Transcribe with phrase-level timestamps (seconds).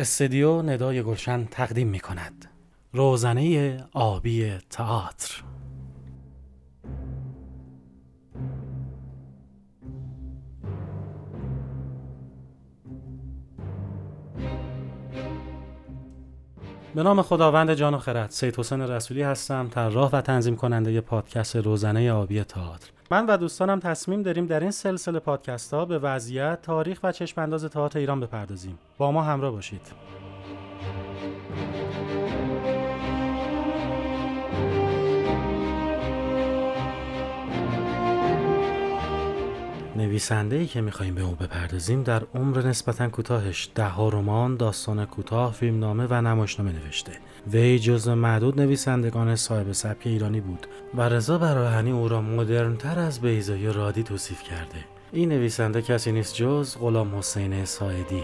[0.00, 2.50] استدیو ندای گلشن تقدیم می کند
[2.92, 5.42] روزنه آبی تئاتر.
[16.98, 21.56] به نام خداوند جان و خرد سید حسین رسولی هستم طراح و تنظیم کننده پادکست
[21.56, 22.88] روزنه آبی تئاتر.
[23.10, 27.40] من و دوستانم تصمیم داریم در این سلسله پادکست ها به وضعیت تاریخ و چشم
[27.40, 28.78] انداز تئاتر ایران بپردازیم.
[28.98, 29.80] با ما همراه باشید.
[39.98, 45.04] نویسنده ای که می‌خوایم به او بپردازیم در عمر نسبتا کوتاهش ده ها رمان، داستان
[45.04, 47.12] کوتاه، فیلمنامه و نمایشنامه نوشته.
[47.52, 53.20] وی جزو معدود نویسندگان صاحب سبک ایرانی بود و رضا براهنی او را مدرنتر از
[53.20, 54.84] بیزایی رادی توصیف کرده.
[55.12, 58.22] این نویسنده کسی نیست جز غلام حسین سایدی.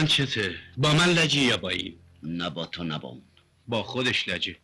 [0.00, 3.22] اصلا چته؟ با من لجی یا با این؟ نه با تو نه با اون
[3.68, 4.56] با خودش لجه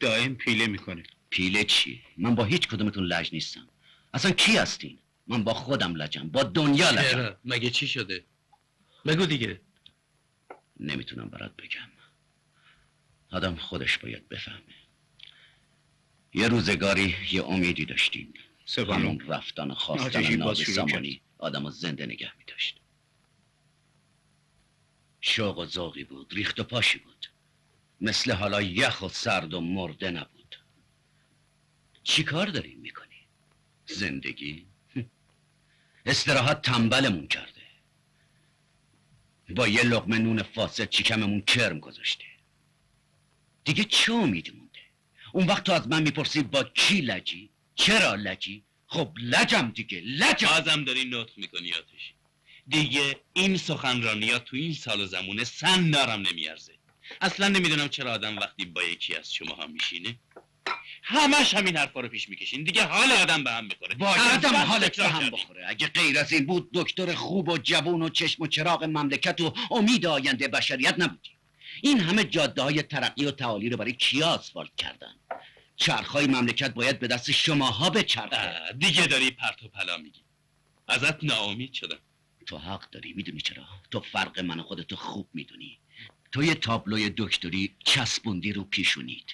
[0.00, 3.68] دائم پیله می‌کنه پیله چی؟ من با هیچ کدومتون لج نیستم
[4.14, 8.24] اصلا کی هستین؟ من با خودم لجم با دنیا لجم چرا؟ مگه چی شده؟
[9.06, 9.60] بگو دیگه
[10.80, 11.90] نمی‌تونم برات بگم
[13.30, 14.74] آدم خودش باید بفهمه
[16.34, 18.34] یه روزگاری یه امیدی داشتین
[18.64, 22.81] سپانو همون رفتن و خواستن آتشی ناز باز شروع سامانی آدم زنده نگه می داشت
[25.22, 27.30] شوق و ذوقی بود ریخت و پاشی بود
[28.00, 30.56] مثل حالا یخ و سرد و مرده نبود
[32.04, 33.26] چی کار داریم می‌کنی؟
[33.86, 34.66] زندگی؟
[36.06, 37.62] استراحت تنبلمون کرده
[39.48, 42.24] با یه لقمه نون فاسد چیکممون کرم گذاشته
[43.64, 44.80] دیگه چه امیدی مونده؟
[45.32, 50.48] اون وقت تو از من می‌پرسی با کی لجی؟ چرا لجی؟ خب لجم دیگه لجم
[50.48, 52.14] بازم داری نطق می‌کنی آتشی
[52.68, 56.72] دیگه این سخنرانی ها تو این سال و زمونه سن دارم نمیارزه.
[57.20, 60.18] اصلا نمی‌دونم چرا آدم وقتی با یکی از شما ها میشینه
[61.02, 62.64] همش همین حرفا رو پیش می‌کشین.
[62.64, 65.30] دیگه حال آدم به هم هر حالت تکرار به هم.
[65.30, 65.64] بخوره.
[65.68, 69.54] اگه غیر از این بود دکتر خوب و جوون و چشم و چراغ مملکت و
[69.70, 71.30] امید آینده بشریت نبودی
[71.82, 75.14] این همه جاده های ترقی و تعالی رو برای کیا آسفالت کردن؟
[75.76, 78.54] چرخهای مملکت باید به دست شماها بچرخه.
[78.78, 80.20] دیگه داری پرت و پلا میگی.
[80.88, 81.98] ازت ناامید شدم.
[82.46, 85.78] تو حق داری می‌دونی چرا؟ تو فرق من و خودتو خوب می‌دونی.
[86.32, 89.24] تو یه تابلوی دکتری چسبوندی رو پیشونید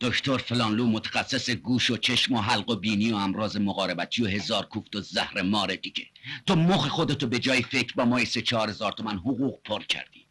[0.00, 4.66] دکتر فلانلو متخصص گوش و چشم و حلق و بینی و امراض مقاربتی و هزار
[4.66, 6.06] کوفت و زهر مار دیگه.
[6.46, 10.26] تو مخ خودتو به جای فکر با مای سه چهار هزار تومن حقوق پر کردی.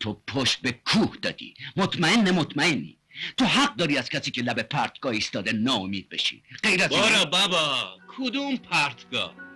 [0.00, 1.54] تو پشت به کوه دادی.
[1.76, 2.96] مطمئن مطمئنی.
[3.36, 6.42] تو حق داری از کسی که لب پرتگاه ایستاده ناامید بشی.
[6.62, 6.90] غیر از
[7.30, 9.49] بابا کدوم پرتگاه؟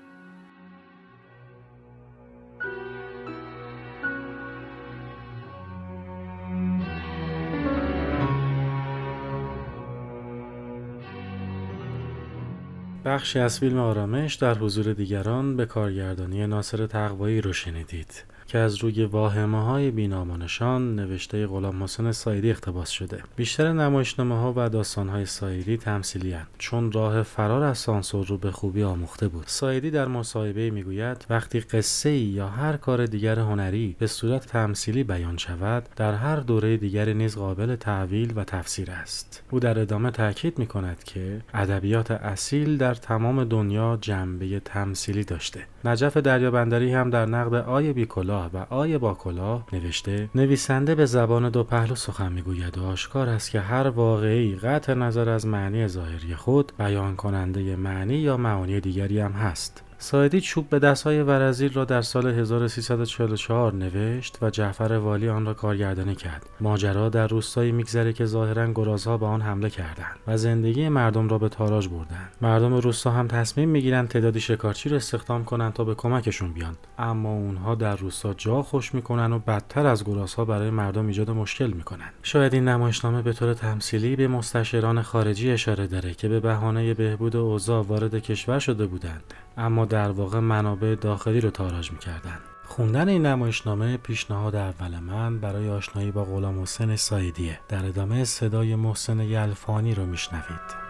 [13.05, 18.25] بخشی از فیلم آرامش در حضور دیگران به کارگردانی ناصر تقوایی رو شنیدید.
[18.47, 23.23] که از روی واهمه های بینامانشان نوشته غلام حسین سایدی اقتباس شده.
[23.37, 28.51] بیشتر نمایشنامه ها و داستان های سایدی تمثیلی چون راه فرار از سانسور رو به
[28.51, 29.45] خوبی آموخته بود.
[29.47, 35.37] سایدی در مصاحبه می‌گوید وقتی قصه یا هر کار دیگر هنری به صورت تمثیلی بیان
[35.37, 39.43] شود در هر دوره دیگری نیز قابل تأویل و تفسیر است.
[39.51, 45.67] او در ادامه تاکید می کند که ادبیات اصیل در تمام دنیا جنبه تمثیلی داشته.
[45.85, 51.07] نجف دریابندری هم در نقد آی بی کلاه و آی با کلاه نوشته نویسنده به
[51.07, 55.89] زبان دو پهلو سخن می‌گوید و آشکار است که هر واقعه‌ای قطع نظر از معنی
[55.89, 59.84] ظاهری خود بیان کننده معنی یا معانی دیگری هم هست.
[59.99, 65.55] ساعدی چوب به دستهای ورزیل را در سال 1344 نوشت و جعفر والی آن را
[65.55, 66.47] کارگردانی کرد.
[66.61, 71.39] ماجرا در روستایی میگذره که ظاهرا گرازها به آن حمله کردند و زندگی مردم را
[71.39, 72.31] به تاراج بردند.
[72.41, 76.77] مردم روستا هم تصمیم می‌گیرند تعدادی شکارچی را استخدام کنند تا به کمکشون بیان.
[76.99, 81.71] اما اونها در روستا جا خوش می‌کنن و بدتر از گرازها برای مردم ایجاد مشکل
[81.71, 82.09] می‌کنن.
[82.23, 87.37] شاید این نمایشنامه به طور تمثیلی به مستشاران خارجی اشاره داره که به بهانه بهبود
[87.37, 89.35] اوضاع وارد کشور شده بودند.
[89.57, 95.71] اما در واقع منابع داخلی رو تاراج می‌کردند خوندن این نمایشنامه پیشنهاد اول من برای
[95.71, 97.61] آشنایی با غلام حسین سایدیه.
[97.69, 100.84] در ادامه صدای محسن یلفانی رو میشنوید.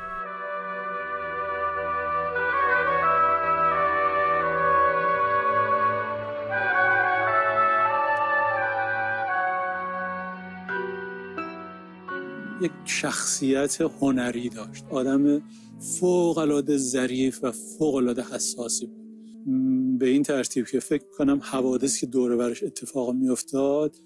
[12.65, 14.85] یک شخصیت هنری داشت.
[14.91, 15.43] آدم
[15.79, 19.05] فوق العاده ظریف و فوق العاده حساسی بود.
[19.99, 23.97] به این ترتیب که فکر کنم حوادثی که دور برش اتفاق میافتاد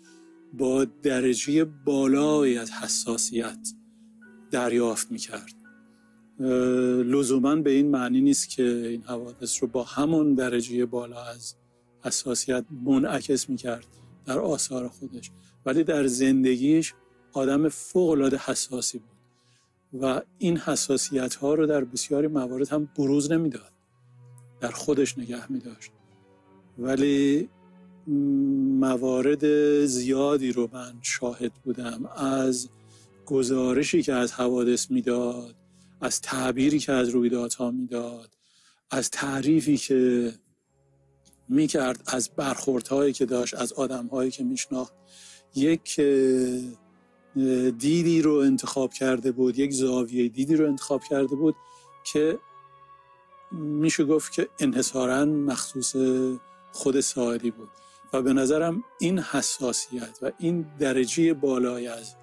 [0.53, 3.73] با درجه بالایی از حساسیت
[4.51, 5.55] دریافت می‌کرد.
[7.05, 11.55] لزوما به این معنی نیست که این حوادث رو با همون درجه بالا از
[12.05, 13.87] حساسیت منعکس می‌کرد
[14.27, 15.31] در آثار خودش
[15.67, 16.95] ولی در زندگیش
[17.33, 19.19] آدم فوق العاده حساسی بود.
[20.03, 23.73] و این حساسیت ها رو در بسیاری موارد هم بروز نمی‌داد.
[24.61, 25.91] در خودش نگه می داشت
[26.79, 27.49] ولی
[28.79, 29.45] موارد
[29.87, 32.07] زیادی رو من شاهد بودم.
[32.17, 32.69] از
[33.27, 35.55] گزارشی که از حوادث می‌داد
[36.01, 38.31] از تعبیری که از رویدادها می‌داد
[38.91, 40.33] از تعریفی که
[41.49, 44.93] می‌کرد از برخوردهایی که داشت از آدمهایی که میشناخت
[45.55, 46.01] یک
[47.79, 51.56] دیدی رو انتخاب کرده بود یک زاویه دیدی رو انتخاب کرده بود
[52.05, 52.38] که
[53.52, 55.96] میشه گفت که انحصارا مخصوص
[56.73, 57.69] خود ساعدی بود.
[58.12, 62.14] و به نظرم این حساسیت و این درجه بالای از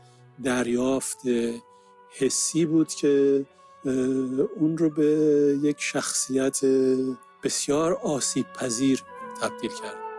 [0.44, 1.18] دریافت
[2.10, 3.46] حسی بود که
[4.56, 6.60] اون رو به یک شخصیت
[7.44, 9.04] بسیار آسیب پذیر
[9.42, 10.15] تبدیل کرد.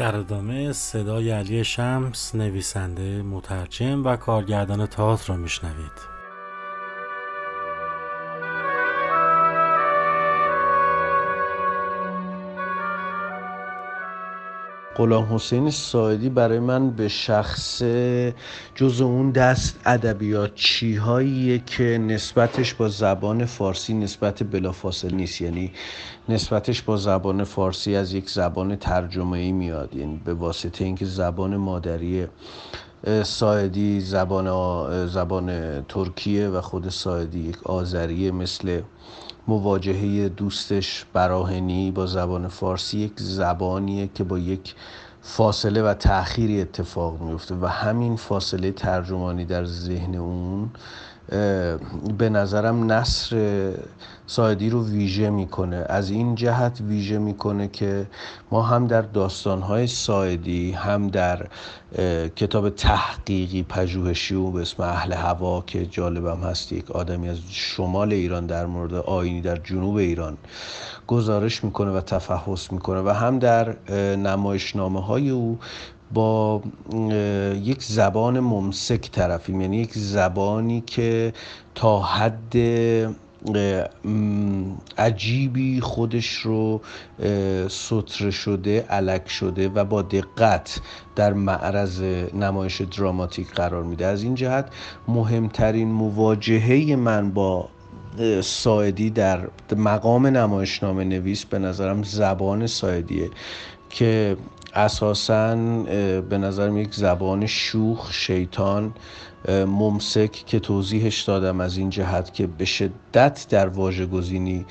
[0.00, 6.09] در ادامه صدای علی شمس نویسنده مترجم و کارگردان تئاتر را میشنوید.
[14.96, 17.82] غلام حسین سایدی برای من به شخص
[18.74, 25.40] جز اون دست ادبیات چیهاییه که نسبتش با زبان فارسی نسبت بلافاصله نیست.
[25.40, 25.72] یعنی
[26.28, 29.94] نسبتش با زبان فارسی از یک زبان ترجمه ای میاد.
[29.94, 32.26] یعنی به واسطه اینکه زبان مادری
[33.24, 38.80] سایدی زبان زبان ترکیه و خود سایدی یک آذریه مثل
[39.50, 44.74] مواجهه دوستش براهنی با زبان فارسی یک زبانیه که با یک
[45.22, 50.70] فاصله و تأخیری اتفاق میفته و همین فاصله ترجمانی در ذهن اون
[52.18, 53.72] به نظرم نصر
[54.26, 55.84] سایدی رو ویژه می‌کنه.
[55.88, 58.06] از این جهت ویژه می‌کنه که
[58.50, 61.46] ما هم در داستانهای سایدی هم در
[62.36, 68.12] کتاب تحقیقی پژوهشی و به اسم اهل هوا که جالبم هست یک آدمی از شمال
[68.12, 70.36] ایران در مورد آینی در جنوب ایران
[71.06, 73.76] گزارش می‌کنه و تفحص می‌کنه و هم در
[74.16, 75.58] نمایشنامه های او
[76.14, 76.62] با
[77.54, 79.60] یک زبان ممسک طرفیم.
[79.60, 81.32] یعنی یک زبانی که
[81.74, 82.56] تا حد
[84.98, 86.80] عجیبی خودش رو
[87.68, 90.80] سطر شده علک شده و با دقت
[91.16, 92.02] در معرض
[92.34, 94.06] نمایش دراماتیک قرار میده.
[94.06, 94.66] از این جهت
[95.08, 97.68] مهمترین مواجهه من با
[98.42, 103.30] سایدی در مقام نمایشنامه نویس به نظرم زبان سایدیه
[103.90, 104.36] که
[104.74, 105.56] اساسا
[106.20, 108.94] به نظرم یک زبان شوخ شیطان.
[109.48, 114.66] ممسک که توضیحش دادم از این جهت که به شدت در واژه گزینی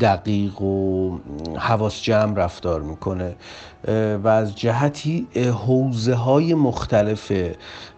[0.00, 1.18] دقیق و
[1.58, 3.36] حواس جمع رفتار می‌کنه
[4.24, 5.26] و از جهتی
[5.66, 7.32] حوزه های مختلف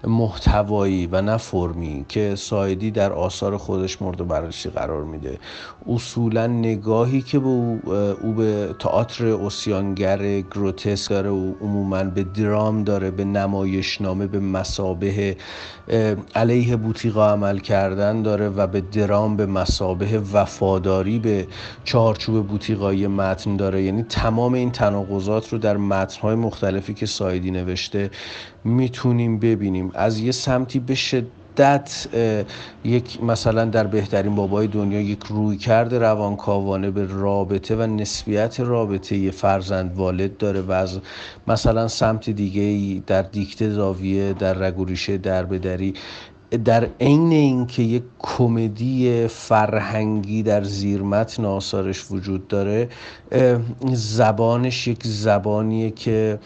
[0.04, 5.38] محتوایی و نه فرمی که سایدی در آثار خودش مورد بررسی قرار میده.
[5.88, 13.10] اصولا نگاهی که به او, به تئاتر اوسیانگر گروتسک داره و عموما به درام داره
[13.10, 15.36] به نمایشنامه به مسابه
[16.34, 21.46] علیه بوتیقا عمل کردن داره و به درام به مسابه وفاداری به
[21.84, 23.82] چارچوب بوتیقایی متن داره.
[23.82, 28.10] یعنی تمام این تناقضات رو در متنهای مختلفی که سایدی نوشته
[28.64, 29.90] می‌تونیم ببینیم.
[29.94, 30.94] از یه سمتی به
[32.84, 39.16] یک مثلا در بهترین بابای دنیا یک روی کرده روانکاوانه به رابطه و نسبیت رابطه
[39.16, 41.00] یه فرزند والد داره و از
[41.48, 45.94] مثلا سمت دیگه در دیکته زاویه در رگوریشه در بدری
[46.64, 52.88] در عین اینکه یک کمدی فرهنگی در زیر متن آثارش وجود داره
[53.92, 56.38] زبانش یک زبانیه که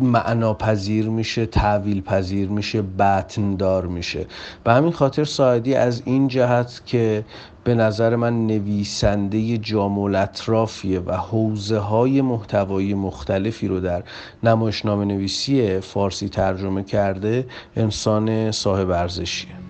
[0.00, 4.26] معنا پذیر میشه تعویل پذیر میشه بطن دار میشه.
[4.64, 7.24] به همین خاطر ساعدی از این جهت که
[7.64, 14.02] به نظر من نویسنده جامع اطرافیه و حوزه های محتوایی مختلفی رو در
[14.42, 19.65] نمایشنامه نویسی فارسی ترجمه کرده انسان صاحب ارزشیه.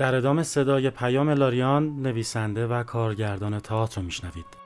[0.00, 4.59] در ادامه صدای پیام لاریان نویسنده و کارگردان تئاتر رو میشنوید.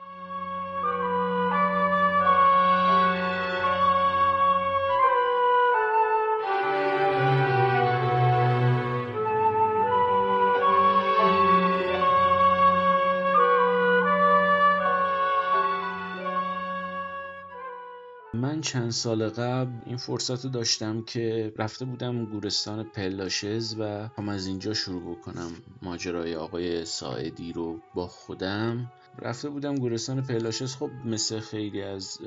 [18.75, 24.47] چند سال قبل این فرصت رو داشتم که رفته بودم گورستان پلاشز و هم از
[24.47, 25.51] اینجا شروع بکنم
[25.81, 28.91] ماجرای آقای ساعدی رو با خودم.
[29.19, 30.75] رفته بودم گورستان پلاشز.
[30.75, 32.19] خب مثل خیلی از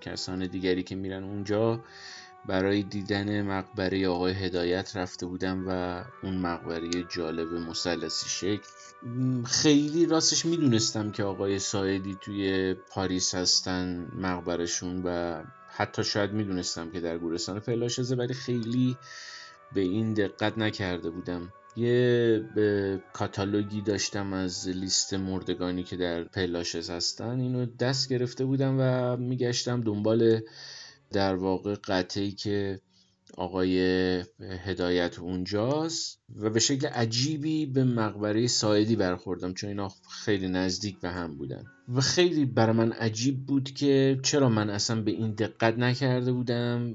[0.00, 1.80] کسان دیگری که میرن اونجا
[2.46, 8.68] برای دیدن مقبره آقای هدایت رفته بودم و اون مقبره جالب مسلسی شکل.
[9.44, 15.42] خیلی راستش می‌دونستم که آقای ساعدی توی پاریس هستن مقبرشون و
[15.76, 18.96] حتی شاید می‌دونستم که در گورستان پلاشزه ولی خیلی
[19.74, 21.52] به این دقت نکرده بودم.
[21.76, 22.44] یه
[23.12, 27.40] کاتالوگی داشتم از لیست مردگانی که در پلاشز هستن.
[27.40, 30.40] اینو دست گرفته بودم و میگشتم دنبال
[31.12, 32.80] در واقع قطعی که
[33.36, 33.78] آقای
[34.40, 39.92] هدایت اونجاست و به شکل عجیبی به مقبره سایدی برخوردم چون اینا
[40.24, 41.64] خیلی نزدیک به هم بودن.
[41.94, 46.94] و خیلی برای من عجیب بود که چرا من اصلا به این دقت نکرده بودم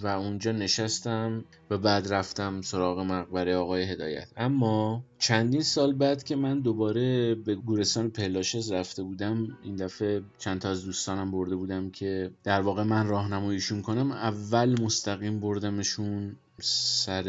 [0.00, 4.28] و اونجا نشستم و بعد رفتم سراغ مقبره آقای هدایت.
[4.36, 10.60] اما چندین سال بعد که من دوباره به گورستان پلاشز رفته بودم این دفعه چند
[10.60, 17.22] تا از دوستانم برده بودم که در واقع من راهنماییشون کنم اول مستقیم بردمشون سر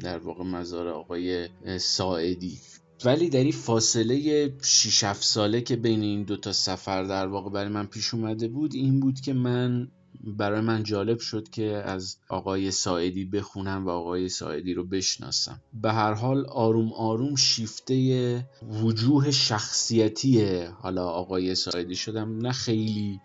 [0.00, 2.58] در واقع مزار آقای ساعدی.
[3.04, 7.68] ولی در این فاصله 6 7 ساله که بین این دوتا سفر در واقع برای
[7.68, 9.88] من پیش اومده بود این بود که من
[10.24, 15.60] برای من جالب شد که از آقای ساعدی بخونم و آقای ساعدی رو بشناسم.
[15.74, 18.48] به هر حال آروم آروم شیفته
[18.82, 22.38] وجوه شخصیتی حالا آقای ساعدی شدم.
[22.38, 23.20] نه خیلی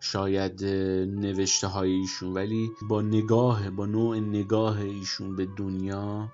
[0.00, 6.28] شاید نوشته های ایشون ولی با نگاه با نوع نگاه ایشون به دنیا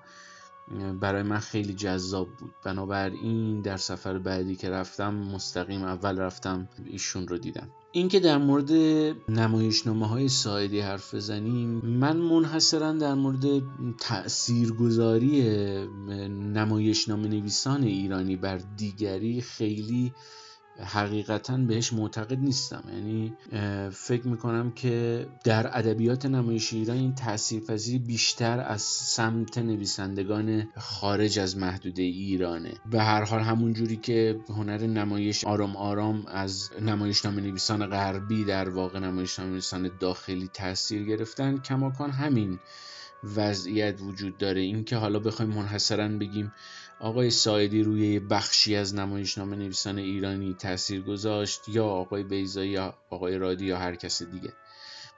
[0.99, 2.53] برای من خیلی جذاب بود.
[2.63, 7.69] بنابراین در سفر بعدی که رفتم مستقیم اول رفتم ایشون رو دیدم.
[7.91, 8.71] اینکه در مورد
[9.29, 13.45] نمایشنامه های سایدی حرف بزنیم من منحصرا در مورد
[13.99, 15.41] تاثیرگذاری
[16.29, 20.13] نمایشنامه نویسان ایرانی بر دیگری خیلی
[20.83, 22.83] حقیقتا بهش معتقد نیستم.
[22.93, 23.33] یعنی
[23.91, 31.57] فکر می‌کنم که در ادبیات نمایش ایران این تاثیرپذیری بیشتر از سمت نویسندگان خارج از
[31.57, 32.73] محدوده ایرانه.
[32.91, 38.69] به هر حال همون جوری که هنر نمایش آرام آرام از نمایشنامه نویسان غربی در
[38.69, 42.59] واقع نمایشنامه نویسان داخلی تاثیر گرفتن کماکان همین
[43.35, 44.61] وضعیت وجود داره.
[44.61, 46.51] اینکه حالا بخوایم منحصرا بگیم
[46.99, 53.37] آقای سایدی روی بخشی از نمایشنامه نویسان ایرانی تاثیر گذاشت یا آقای بیزایی یا آقای
[53.37, 54.53] رادی یا هر کس دیگه.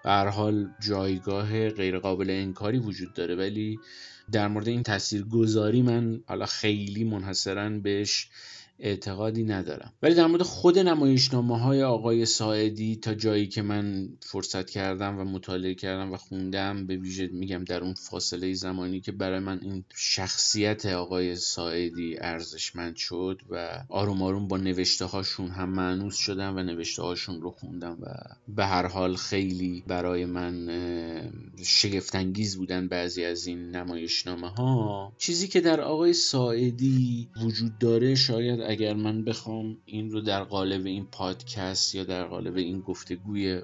[0.03, 3.79] به حال جایگاه غیرقابل انکاری وجود داره ولی
[4.31, 8.29] در مورد این تاثیرگذاری من حالا خیلی منحصرا بهش
[8.81, 9.93] اعتقادی ندارم.
[10.01, 15.23] ولی در مورد خود نمایشنامه های آقای ساعدی تا جایی که من فرصت کردم و
[15.23, 19.83] مطالعه کردم و خوندم به ویژه میگم در اون فاصله زمانی که برای من این
[19.95, 26.59] شخصیت آقای ساعدی ارزشمند شد و آروم آروم با نوشته هاشون هم معنوس شدم و
[26.59, 28.07] نوشته هاشون رو خوندم و
[28.47, 30.69] به هر حال خیلی برای من
[31.63, 38.61] شگفتانگیز بودن بعضی از این نمایشنامه ها چیزی که در آقای ساعدی وجود داره شاید
[38.71, 43.61] اگر من بخوام این رو در قالب این پادکست یا در قالب این گفتگوی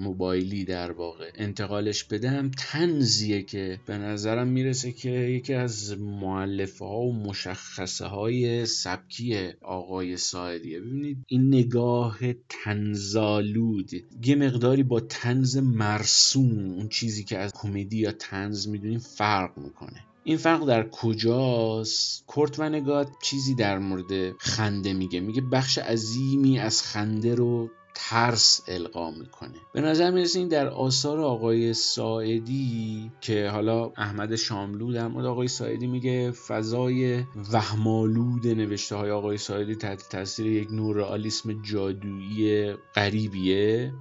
[0.00, 7.00] موبایلی در واقع انتقالش بدم تنزیه که به نظرم می‌رسه که یکی از معلفه ها
[7.00, 10.80] و مشخصه های سبکی آقای ساعدیه.
[10.80, 12.18] ببینید این نگاه
[12.48, 13.90] تنزالود
[14.24, 20.07] یه مقداری با تنز مرسوم اون چیزی که از کمدی یا تنز می‌دونیم فرق می‌کنه.
[20.28, 25.20] این فرق در کجاست؟ کورت ونگات چیزی در مورد خنده میگه.
[25.20, 29.58] میگه بخش عظیمی از خنده رو ترس القا می‌کنه.
[29.72, 35.48] به نظر می‌رسه این در آثار آقای ساعدی که حالا احمد شاملو در مورد آقای
[35.48, 43.92] ساعدی میگه فضای وهمالود نوشته های آقای ساعدی تحت تاثیر یک نوع رئالیسم جادویی غریبیه.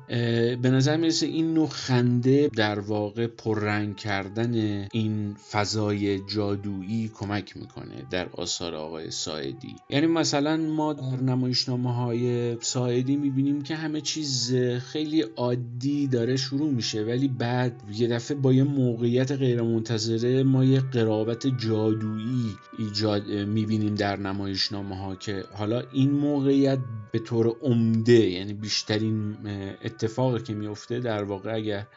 [0.61, 8.05] به نظر می‌رسه این نوع خنده در واقع پررنگ کردن این فضای جادویی کمک می‌کنه
[8.11, 9.75] در آثار آقای ساعدی.
[9.89, 16.71] یعنی مثلا ما در نمایشنامه های ساعدی می‌بینیم که همه چیز خیلی عادی داره شروع
[16.71, 23.95] میشه ولی بعد یه دفعه با یه موقعیت غیرمنتظره ما یه قرابت جادویی ایجاد می‌بینیم
[23.95, 26.79] در نمایشنامه ها که حالا این موقعیت
[27.11, 29.37] به طور عمده یعنی بیشترین
[29.83, 31.87] اتفاقی که میفته در واقع اگر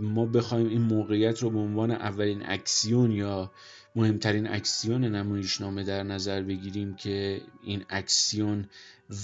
[0.00, 3.50] ما بخوایم این موقعیت رو به عنوان اولین اکسیون یا
[3.96, 8.68] مهمترین اکسیون نمایشنامه در نظر بگیریم که این اکسیون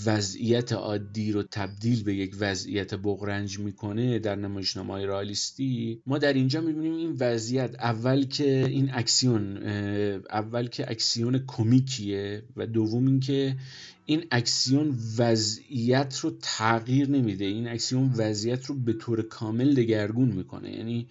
[0.07, 6.33] وضعیت عادی رو تبدیل به یک وضعیت بغرنج می‌کنه در نمایشنامه های رالیستی ما در
[6.33, 9.57] اینجا می‌بینیم این وضعیت اول که این اکسیون
[10.31, 13.57] اول که اکسیون کمیکیه و دوم اینکه
[14.07, 17.45] این اکسیون وضعیت رو تغییر نمیده.
[17.45, 20.77] این اکسیون وضعیت رو به طور کامل دگرگون می‌کنه.
[20.77, 21.07] یعنی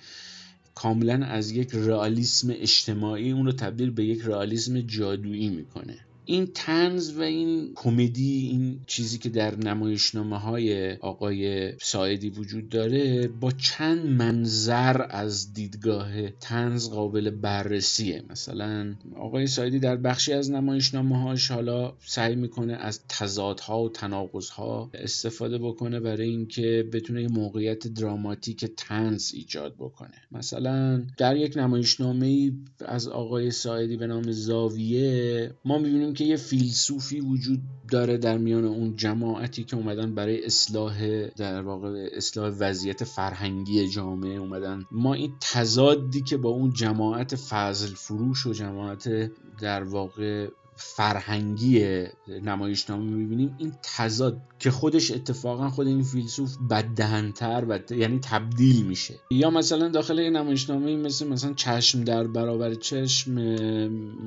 [0.75, 5.97] کاملا از یک رئالیسم اجتماعی اون رو تبدیل به یک رئالیسم جادویی می‌کنه.
[6.25, 13.27] این تنز و این کمدی این چیزی که در نمایشنامه های آقای ساعدی وجود داره
[13.27, 18.23] با چند منظر از دیدگاه تنز قابل بررسیه.
[18.29, 24.89] مثلا آقای ساعدی در بخشی از نمایشنامه هاش حالا سعی می‌کنه از تضادها و تناقضها
[24.93, 30.13] استفاده بکنه برای اینکه بتونه یه موقعیت دراماتیک تنز ایجاد بکنه.
[30.31, 37.19] مثلا در یک نمایشنامه از آقای ساعدی به نام زاویه ما می‌بینیم که یه فیلسوفی
[37.19, 37.59] وجود
[37.91, 44.39] داره در میان اون جماعتی که اومدن برای اصلاح در واقع اصلاح وضعیت فرهنگی جامعه
[44.39, 44.85] اومدن.
[44.91, 50.47] ما این تضادی که با اون جماعت فضل فروش و جماعت در واقع
[50.81, 52.05] فرهنگی
[52.43, 53.55] نمایشنامه می‌بینیم.
[53.57, 59.13] این تضاد که خودش اتفاقا خود این فیلسوف بدهنتر و یعنی تبدیل میشه.
[59.31, 63.33] یا مثلا داخل یه نمایشنامه مثل مثلا چشم در برابر چشم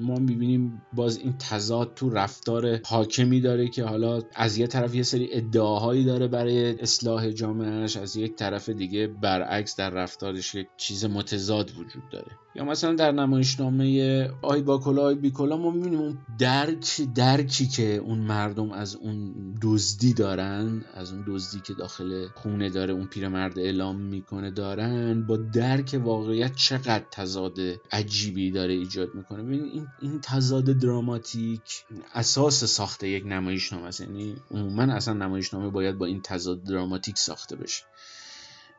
[0.00, 5.02] ما می‌بینیم باز این تضاد تو رفتار حاکمی داره که حالا از یه طرف یه
[5.02, 11.04] سری ادعاهایی داره برای اصلاح جامعهش از یک طرف دیگه برعکس در رفتارش یک چیز
[11.04, 12.41] متضاد وجود داره.
[12.54, 18.18] یا مثلا در نمایشنامه آی باکلا آی بیکلا ما می‌بینیم اون درک درکی که اون
[18.18, 24.00] مردم از اون دزدی دارن از اون دزدی که داخل خونه داره اون پیرمرد اعلام
[24.00, 25.26] می‌کنه دارن.
[25.26, 27.58] با درک واقعیت چقدر تضاد
[27.92, 29.42] عجیبی داره ایجاد می‌کنه.
[29.42, 31.84] ببین این این تضاد دراماتیک
[32.14, 34.00] اساس ساخته یک نمایشنامه است.
[34.00, 37.84] یعنی عموما اصلا نمایشنامه باید با این تضاد دراماتیک ساخته بشه.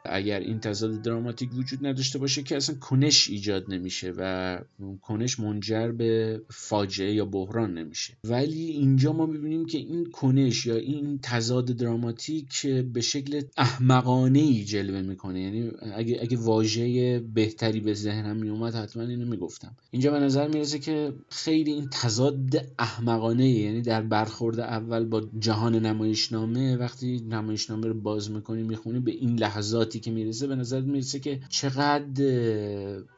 [0.06, 4.60] اگر این تضاد دراماتیک وجود نداشته باشه که اصلا کنش ایجاد نمیشه و
[5.02, 8.14] کنش منجر به فاجعه یا بحران نمیشه.
[8.24, 14.64] ولی اینجا ما ببینیم که این کنش یا این تضاد دراماتیک به شکل احمقانه ای
[14.64, 15.42] جلوه می‌کنه.
[15.42, 19.76] یعنی اگه اگه واژه بهتری به ذهنم میومد حتما اینو می‌گفتم.
[19.92, 25.22] اینجا به نظر می‌رسه که خیلی این تضاد احمقانه ای یعنی در برخورد اول با
[25.40, 30.82] جهان نمایشنامه وقتی نمایشنامه رو باز می‌کنی می‌خونی به این لحظات که می‌رسه به نظر
[30.82, 32.24] می‌رسه که چقدر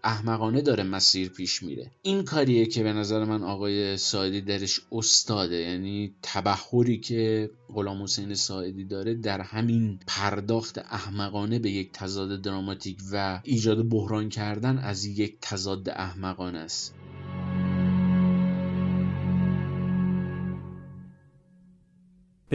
[0.03, 1.91] احمقانه داره مسیر پیش میره.
[2.01, 8.35] این کاریه که به نظر من آقای ساعدی درش استاده یعنی تبخوری که غلام حسین
[8.35, 15.05] ساعدی داره در همین پرداخت احمقانه به یک تضاد دراماتیک و ایجاد بحران کردن از
[15.05, 16.93] یک تضاد احمقانه است.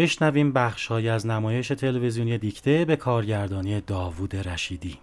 [0.01, 4.99] بشنویم بخشهایی از نمایش تلویزیونی دیکته به کارگردانی داوود رشیدی.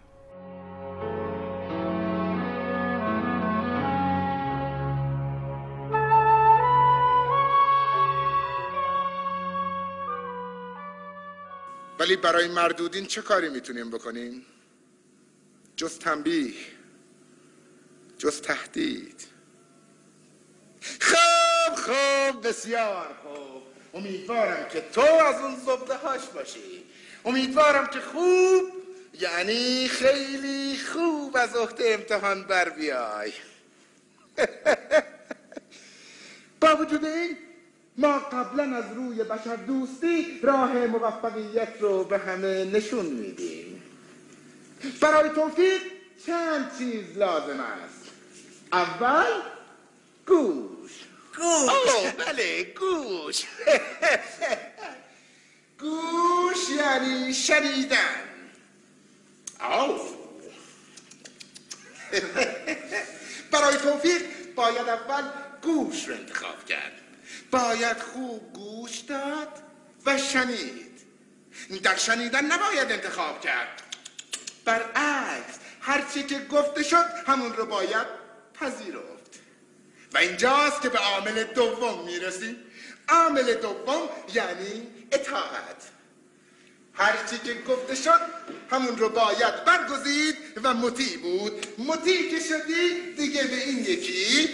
[11.99, 14.41] ولی برای مردودین چه کاری می‌تونیم بکنیم؟
[15.75, 16.53] جز تنبیه
[18.17, 19.27] جز تهدید.
[21.01, 23.46] خوب خوب بسیار خوب.
[23.97, 26.83] امیدوارم که تو از اون زبده هاش باشی.
[27.25, 28.63] امیدوارم که خوب
[29.19, 33.31] یعنی خیلی خوب از عهده امتحان بر بیای.
[36.61, 37.37] با وجود این
[37.97, 43.83] ما قبلا از روی بشر دوستی راه موفقیت رو به همه نشون میدیم.
[45.01, 45.81] برای توفیق
[46.25, 48.07] چند چیز لازم است؟
[48.73, 49.41] اول
[50.27, 50.76] گوش.
[51.37, 52.11] گوش.
[52.17, 53.43] بله گوش.
[55.79, 58.23] گوش یعنی شنیدن.
[59.59, 60.01] آه.
[63.51, 64.21] برای توفیق
[64.55, 65.23] باید اول
[65.61, 66.91] گوش رو انتخاب کرد.
[67.51, 69.61] باید خوب گوش داد
[70.05, 70.87] و شنید.
[71.83, 73.81] در شنیدن نباید انتخاب کرد.
[74.65, 78.07] برعکس هرچی که گفته شد همون رو باید
[78.53, 79.16] پذیرفت.
[80.13, 82.55] و اینجاست که به عامل دوم می‌رسیم.
[83.09, 85.83] عامل دوم یعنی اطاعت.
[86.93, 88.19] هرچی که گفته شد
[88.71, 91.67] همون رو باید برگزید و مطیع بود.
[91.77, 94.49] مطیع که شدی دیگه به این یکی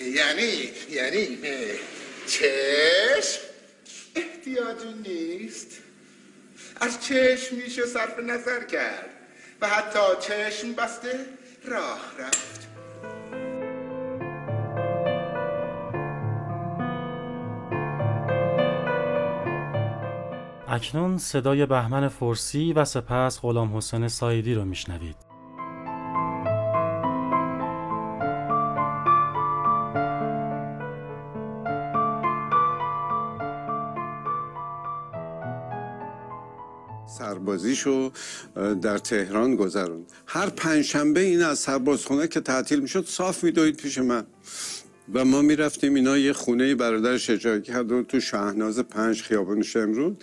[0.00, 1.38] یعنی یعنی
[2.26, 3.40] چشم.
[4.16, 5.66] احتیاجی نیست.
[6.80, 9.10] از چشم میشه صرف نظر کرد
[9.60, 11.26] و حتی چشم بسته
[11.64, 12.73] راه رفت.
[20.74, 25.16] اکنون صدای بهمن فرسی و سپس غلام حسین سایدی رو میشنوید.
[37.06, 38.10] سربازیشو
[38.82, 44.26] در تهران گذرون هر پنجشنبه این از سربازخونه که تعطیل می‌شد صاف میدوید پیش من
[45.12, 50.16] و ما می‌رفتیم اینا یه خونه برادرش اجاره کرد تو شهناز پنج خیابان شمرون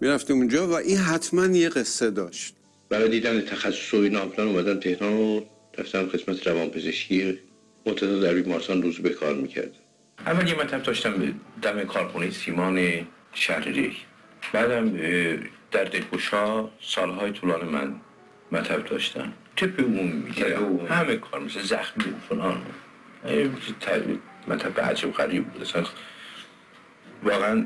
[0.00, 2.54] می‌رفتیم اونجا و این حتما یه قصه داشت.
[2.88, 5.40] برای دیدن تخصص و اینا اومدم تهران و
[5.78, 7.38] رفتم قسمت روانپزشکی
[7.86, 9.70] معتقد در بیمارستان روز به کار می‌کرد.
[10.26, 13.92] اول یه مطب داشتم دم کارخونه سیمان شهر ریگ.
[14.52, 14.96] بعدم
[15.70, 17.94] در دلگوشا سالهای طولان من
[18.52, 20.24] مطب داشتم تپ اون
[20.88, 22.62] همه کار مثل زخمی و فلان.
[24.48, 25.88] مطب عجب غریب بود.
[27.24, 27.64] واقعا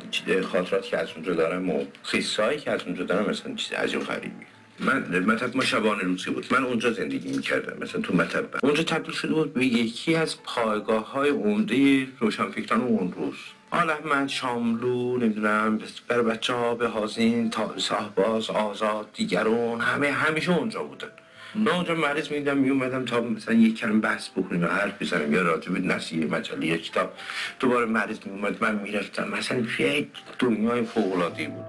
[0.53, 4.47] خاطرات که از اونجا دارم و خیصایی که از اونجا دارم مثلا چیز عجب غریبی.
[4.81, 6.47] من مطب ما شبانه روزی بود.
[6.51, 8.45] من اونجا زندگی می‌کردم مثلا تو مطب.
[8.63, 13.35] اونجا تبدیل شده بود به یکی از پایگاه های عمده روشنفکران اون روز.
[13.71, 20.59] آل احمد شاملو نمی‌دونم بر بچه ها به هازین تا صاحباز آزاد دیگرون همه همیشه
[20.59, 21.09] اونجا بودن.
[21.55, 25.33] من اونجا مریض میدم می اومدم تا مثلا یک کلم بحث بکنیم و حرف بزنم
[25.33, 27.13] یا راجع به نسی مجله یا کتاب.
[27.61, 29.29] دوباره مریض می اومد من می‌رفتم.
[29.29, 31.65] مثلا یک دنیای فوق العاده بود.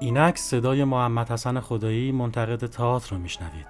[0.00, 3.66] اینک صدای محمد حسن خدایی منتقد تئاتر رو میشنوید.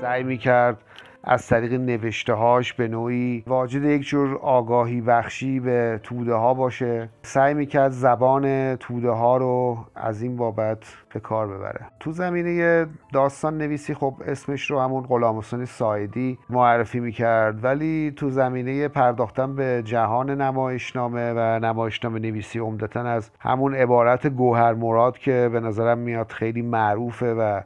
[0.00, 0.78] سعی می‌کرد
[1.24, 7.08] از طریق نوشته هاش به نوعی واجد یک جور آگاهی بخشی به توده ها باشه.
[7.22, 10.78] سعی می‌کرد زبان توده ها رو از این بابت
[11.14, 11.86] به کار ببره.
[12.00, 18.30] تو زمینه داستان نویسی خب اسمش رو همون غلام حسین سایدی معرفی می‌کرد ولی تو
[18.30, 25.50] زمینه پرداختن به جهان نمایشنامه و نمایشنامه نویسی عمدتا از همون عبارت گوهر مراد که
[25.52, 27.60] به نظرم میاد خیلی معروفه و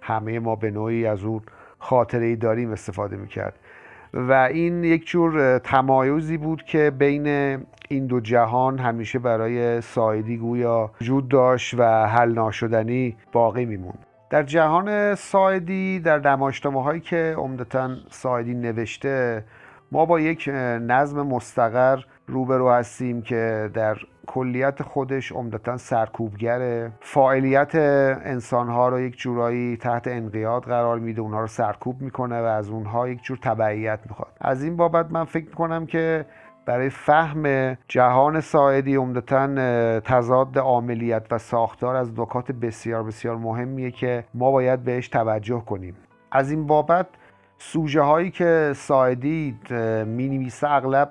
[0.00, 1.40] همه ما به نوعی از اون
[1.84, 3.54] خاطره ای داریم استفاده می‌کرد.
[4.14, 7.26] و این یک جور تمایزی بود که بین
[7.88, 14.06] این دو جهان همیشه برای سایدی گویا وجود داشت و حل ناشدنی باقی میموند.
[14.30, 19.44] در جهان سایدی در نمایشنامه هایی که عمدتا سایدی نوشته
[19.92, 20.50] ما با یک
[20.82, 26.92] نظم مستقر روبرو هستیم که در کلیت خودش عمدتا سرکوبگره.
[27.00, 27.74] فاعلیت
[28.24, 33.08] انسانها رو یک جورایی تحت انقیاد قرار میده اونها رو سرکوب می‌کنه و از اونها
[33.08, 34.32] یک جور تبعیت می‌خواد.
[34.40, 36.26] از این بابت من فکر می‌کنم که
[36.66, 44.24] برای فهم جهان ساعدی عمدتا تضاد عاملیت و ساختار از نکات بسیار بسیار مهمیه که
[44.34, 45.96] ما باید بهش توجه کنیم.
[46.32, 47.06] از این بابت
[47.58, 49.58] سوژه هایی که ساعدی
[50.06, 51.10] می اغلب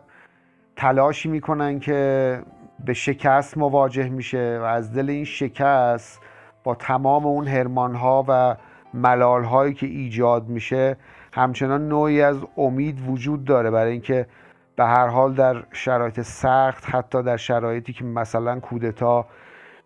[0.75, 2.39] تلاشی می‌کنن که
[2.85, 6.21] به شکست مواجه میشه و از دل این شکست
[6.63, 8.55] با تمام اون هرمان ها و
[8.93, 10.97] ملال هایی که ایجاد میشه
[11.33, 14.27] همچنان نوعی از امید وجود داره برای اینکه
[14.75, 19.25] به هر حال در شرایط سخت حتی در شرایطی که مثلا کودتا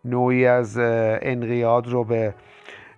[0.05, 0.77] نوعی از
[1.21, 2.33] انقیاد رو به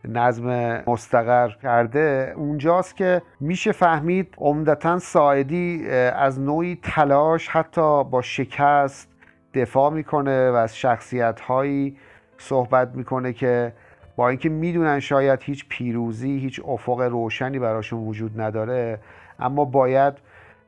[0.06, 9.10] نظم مستقر کرده اونجاست که میشه فهمید عمدتا ساعدی از نوعی تلاش حتی با شکست
[9.54, 11.98] دفاع می‌کنه و از شخصیت هایی
[12.38, 13.74] صحبت می‌کنه که
[14.16, 19.00] با اینکه می‌دونن شاید هیچ پیروزی هیچ افق روشنی براشون وجود نداره
[19.40, 20.14] اما باید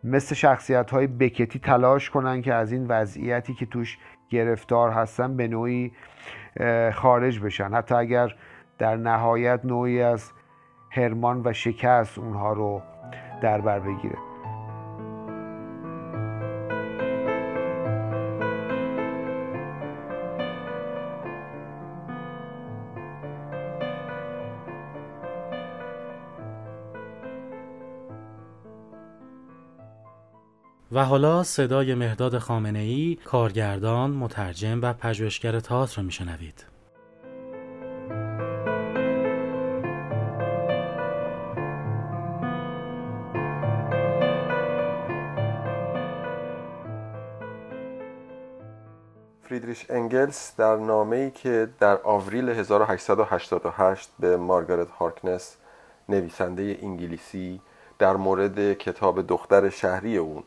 [0.04, 3.98] مثل شخصیت های بکتی تلاش کنن که از این وضعیتی که توش
[4.30, 5.92] گرفتار هستن به نوعی
[6.94, 7.74] خارج بشن.
[7.74, 8.36] حتی اگر
[8.78, 10.32] در نهایت نوعی از
[10.92, 12.82] هرمان و شکست اونها رو
[13.42, 14.31] در بر بگیره.
[30.94, 36.66] و حالا صدای مهداد خامنه ای کارگردان، مترجم و پژوهشگر تئاتر را میشنوید.
[49.42, 55.58] فریدریش انگلس در نامه‌ای که در آوریل 1888 به مارگارت هارکنس
[56.10, 57.62] نویسنده انگلیسی
[58.00, 60.44] در مورد کتاب دختر شهری اون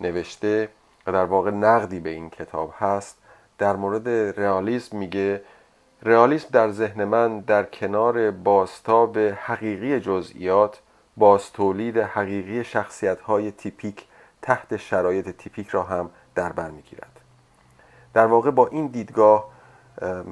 [0.00, 0.68] نوشته
[1.06, 3.18] و در واقع نقدی به این کتاب هست.
[3.58, 4.08] در مورد
[4.40, 5.42] رئالیسم میگه
[6.02, 10.80] رئالیسم در ذهن من در کنار باستاب حقیقی جزئیات
[11.16, 14.04] باز تولید حقیقی شخصیت های تیپیک
[14.42, 17.20] تحت شرایط تیپیک را هم در بر می‌گیرد.
[18.14, 19.50] در واقع با این دیدگاه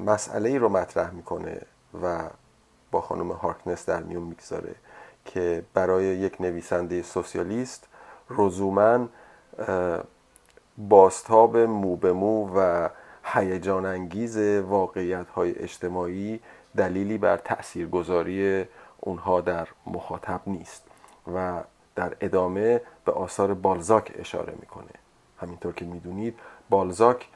[0.05, 1.61] مسئله ای رو مطرح می‌کنه
[2.03, 2.23] و
[2.91, 4.75] با خانم هارکنس در میون می‌گذاره
[5.25, 7.87] که برای یک نویسنده سوسیالیست
[8.29, 9.09] رزومن
[10.77, 12.89] باستاب مو به مو و
[13.23, 16.39] هیجان انگیز واقعیت های اجتماعی
[16.77, 18.65] دلیلی بر تاثیرگذاری
[18.99, 20.83] اونها در مخاطب نیست
[21.35, 21.63] و
[21.95, 24.91] در ادامه به آثار بالزاک اشاره می‌کنه.
[25.41, 26.39] همینطور که می‌دونید
[26.69, 27.29] بالزاک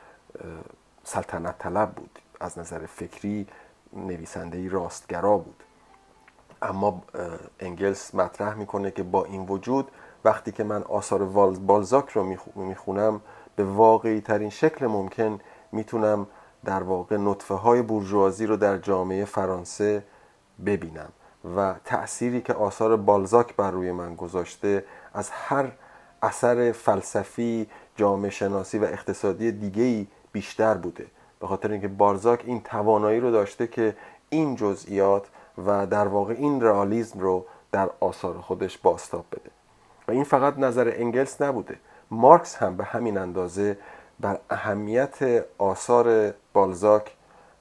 [1.03, 2.19] سلطنت طلب بود.
[2.39, 3.47] از نظر فکری
[3.93, 5.63] نویسنده راستگرا بود.
[6.61, 7.03] اما
[7.59, 9.91] انگلس مطرح می‌کنه که با این وجود
[10.25, 11.25] وقتی که من آثار
[11.59, 13.21] بالزاک رو می‌خونم
[13.55, 15.39] به واقعی ترین شکل ممکن
[15.71, 16.27] می‌تونم
[16.65, 20.03] در واقع نطفه های بورژوازی رو در جامعه فرانسه
[20.65, 21.09] ببینم.
[21.55, 25.71] و تأثیری که آثار بالزاک بر روی من گذاشته از هر
[26.21, 31.05] اثر فلسفی جامعه شناسی و اقتصادی دیگهی بیشتر بوده.
[31.39, 33.95] به خاطر اینکه بالزاک این توانایی رو داشته که
[34.29, 35.27] این جزئیات
[35.65, 39.58] و در واقع این رئالیسم رو در آثار خودش باستاب بده.
[40.09, 41.77] و این فقط نظر انگلس نبوده.
[42.11, 43.77] مارکس هم به همین اندازه
[44.19, 47.15] بر اهمیت آثار بالزاک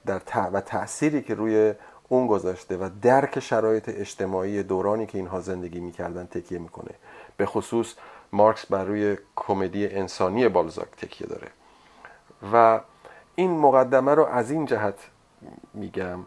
[0.05, 0.21] در
[0.53, 1.73] و تأثیری که روی
[2.07, 6.91] اون گذاشته و درک شرایط اجتماعی دورانی که اینها زندگی می‌کردن تکیه می‌کنه.
[7.37, 7.95] به خصوص
[8.31, 11.47] مارکس بر روی کمدی انسانی بالزاک تکیه داره.
[12.53, 12.81] و
[13.35, 14.99] این مقدمه رو از این جهت
[15.73, 16.19] میگم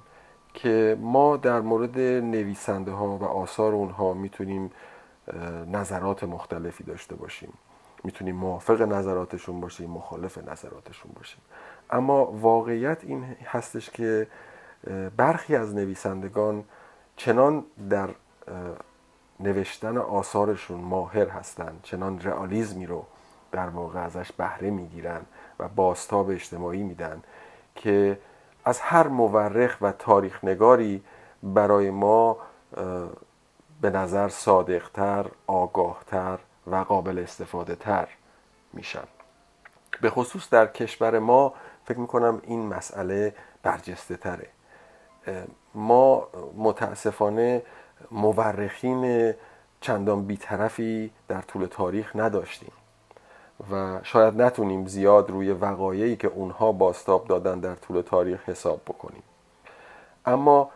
[0.54, 4.70] که ما در مورد نویسنده ها و آثار اونها می‌تونیم
[5.66, 7.52] نظرات مختلفی داشته باشیم.
[8.04, 11.40] می‌تونیم موافق نظراتشون باشیم مخالف نظراتشون باشیم.
[11.90, 14.26] اما واقعیت این هستش که
[15.16, 16.64] برخی از نویسندگان
[17.16, 18.08] چنان در
[19.40, 23.04] نوشتن آثارشون ماهر هستند چنان رئالیزمی رو
[23.52, 25.20] در واقع ازش بهره می‌گیرن
[25.58, 27.22] و باستاب اجتماعی میدن
[27.74, 28.18] که
[28.64, 31.02] از هر مورخ و تاریخ نگاری
[31.42, 32.36] برای ما
[33.82, 38.08] به نظر صادقتر، آگاهتر و قابل استفاده تر
[38.72, 39.04] میشن.
[40.00, 44.48] به خصوص در کشور ما فکر می‌کنم این مسئله برجسته تره
[45.74, 47.62] ما متاسفانه
[48.10, 49.34] مورخین
[49.80, 52.72] چندان بیطرفی در طول تاریخ نداشتیم
[53.72, 59.22] و شاید نتونیم زیاد روی وقایعی که اونها باستاب دادن در طول تاریخ حساب بکنیم.
[60.26, 60.70] اما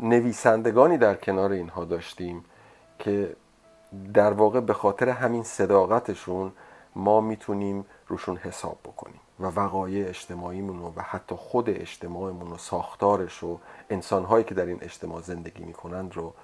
[0.00, 2.44] نویسندگانی در کنار اینها داشتیم
[2.98, 3.36] که
[4.14, 6.52] در واقع به خاطر همین صداقتشون
[6.96, 13.58] ما می‌تونیم روشون حساب بکنیم و وقایع اجتماعیمون و حتی خود اجتماعمون و ساختارش و
[13.90, 16.34] انسانهایی که در این اجتماع زندگی می‌کنند رو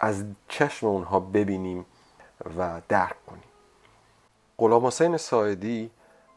[0.00, 1.86] از چشم اونها ببینیم
[2.58, 3.42] و درک کنیم.
[4.58, 5.90] غلام حسین ساعدی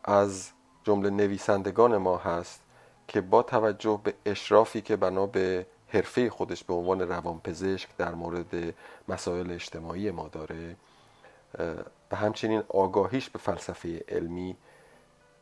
[0.03, 0.49] از
[0.83, 2.59] جمله نویسندگان ما هست
[3.07, 8.73] که با توجه به اشرافی که بنا به حرفه خودش به عنوان روانپزشک در مورد
[9.07, 10.75] مسائل اجتماعی ما داره
[12.11, 14.55] و همچنین آگاهیش به فلسفه علمی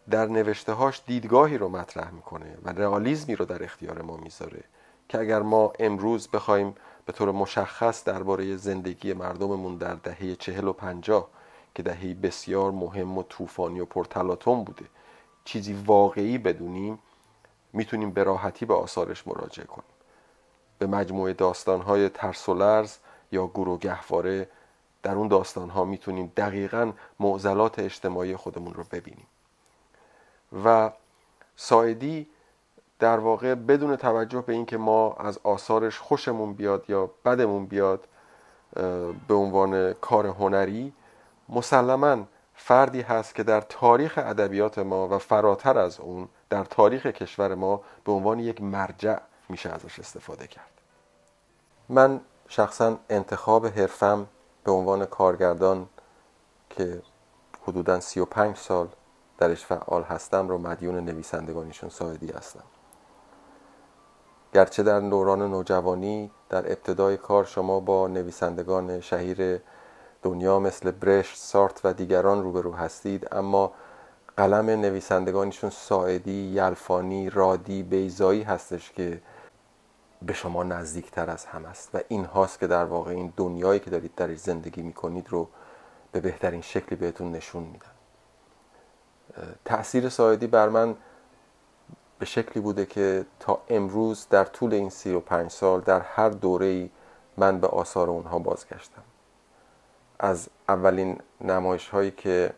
[0.10, 4.64] در نوشتههاش دیدگاهی رو مطرح می‌کنه و رئالیزمی رو در اختیار ما می‌ذاره
[5.10, 10.74] که اگر ما امروز بخوایم به طور مشخص درباره زندگی مردممون در دهه چهل و
[10.74, 11.30] پنجاه
[11.76, 14.86] که دهه بسیار مهم و طوفانی و پرتلاطم بوده
[15.46, 17.00] چیزی واقعی بدونیم
[17.74, 19.95] می‌تونیم به راحتی به آثارش مراجعه کنیم.
[20.80, 22.98] به مجموعه داستانهای ترس و لرز
[23.32, 24.50] یا گور و گهواره
[25.04, 29.28] در اون داستان ها می‌تونیم دقیقا معضلات اجتماعی خودمون رو ببینیم.
[30.66, 30.92] و
[31.56, 32.28] سایدی
[33.00, 38.08] در واقع بدون توجه به اینکه ما از آثارش خوشمون بیاد یا بدمون بیاد
[39.28, 40.94] به عنوان کار هنری
[41.50, 42.18] مسلما
[42.56, 47.82] فردی هست که در تاریخ ادبیات ما و فراتر از اون در تاریخ کشور ما
[48.06, 49.18] به عنوان یک مرجع
[49.50, 50.72] میشه ازش استفاده کرد.
[51.90, 54.28] من شخصا انتخاب حرفم
[54.64, 55.90] به عنوان کارگردان
[56.70, 57.02] که
[57.68, 58.88] حدودا 35 سال
[59.38, 62.64] درش فعال هستم رو مدیون نویسندگانیشون ساعدی هستم.
[64.54, 69.62] گرچه در دوران نوجوانی در ابتدای کار شما با نویسندگان شهیر
[70.22, 73.72] دنیا مثل برشت، سارت و دیگران روبرو هستید اما
[74.38, 79.22] قلم نویسندگانشون ساعدی، یلفانی، رادی، بیزایی هستش که
[80.26, 81.90] به شما نزدیکتر از هم است.
[81.94, 85.48] و این هاست که در واقع این دنیایی که دارید درش زندگی می‌کنید رو
[86.12, 87.92] به بهترین شکلی بهتون نشون میدن.
[89.66, 90.96] تأثیر ساعدی بر من
[92.20, 96.30] به شکلی بوده که تا امروز در طول این سی و پنج سال در هر
[96.30, 96.90] دوره
[97.38, 99.04] من به آثار اونها بازگشتم.
[100.20, 102.54] از اولین نمایش هایی که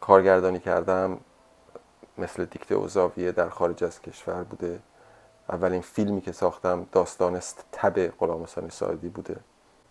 [0.00, 1.20] کارگردانی کردم
[2.18, 4.80] مثل دیکته و زاویه در خارج از کشور بوده.
[5.48, 7.40] اولین فیلمی که ساختم داستان
[7.72, 9.36] تب غلام حسین ساعدی بوده.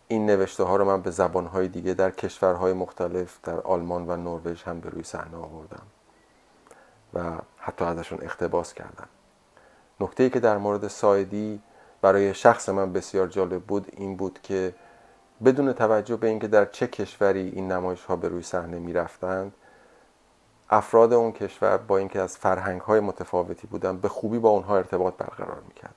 [0.07, 4.15] این نوشته ها رو من به زبان های دیگه در کشورهای مختلف در آلمان و
[4.15, 5.83] نروژ هم به روی صحنه آوردم
[7.13, 9.07] و حتی ازشون اقتباس کردم.
[9.99, 11.61] نکته ای که در مورد سایدی
[12.01, 14.75] برای شخص من بسیار جالب بود این بود که
[15.45, 19.53] بدون توجه به اینکه در چه کشوری این نمایش ها به روی صحنه می رفتند
[20.69, 25.13] افراد اون کشور با اینکه از فرهنگ های متفاوتی بودن به خوبی با اونها ارتباط
[25.17, 25.95] برقرار می کردند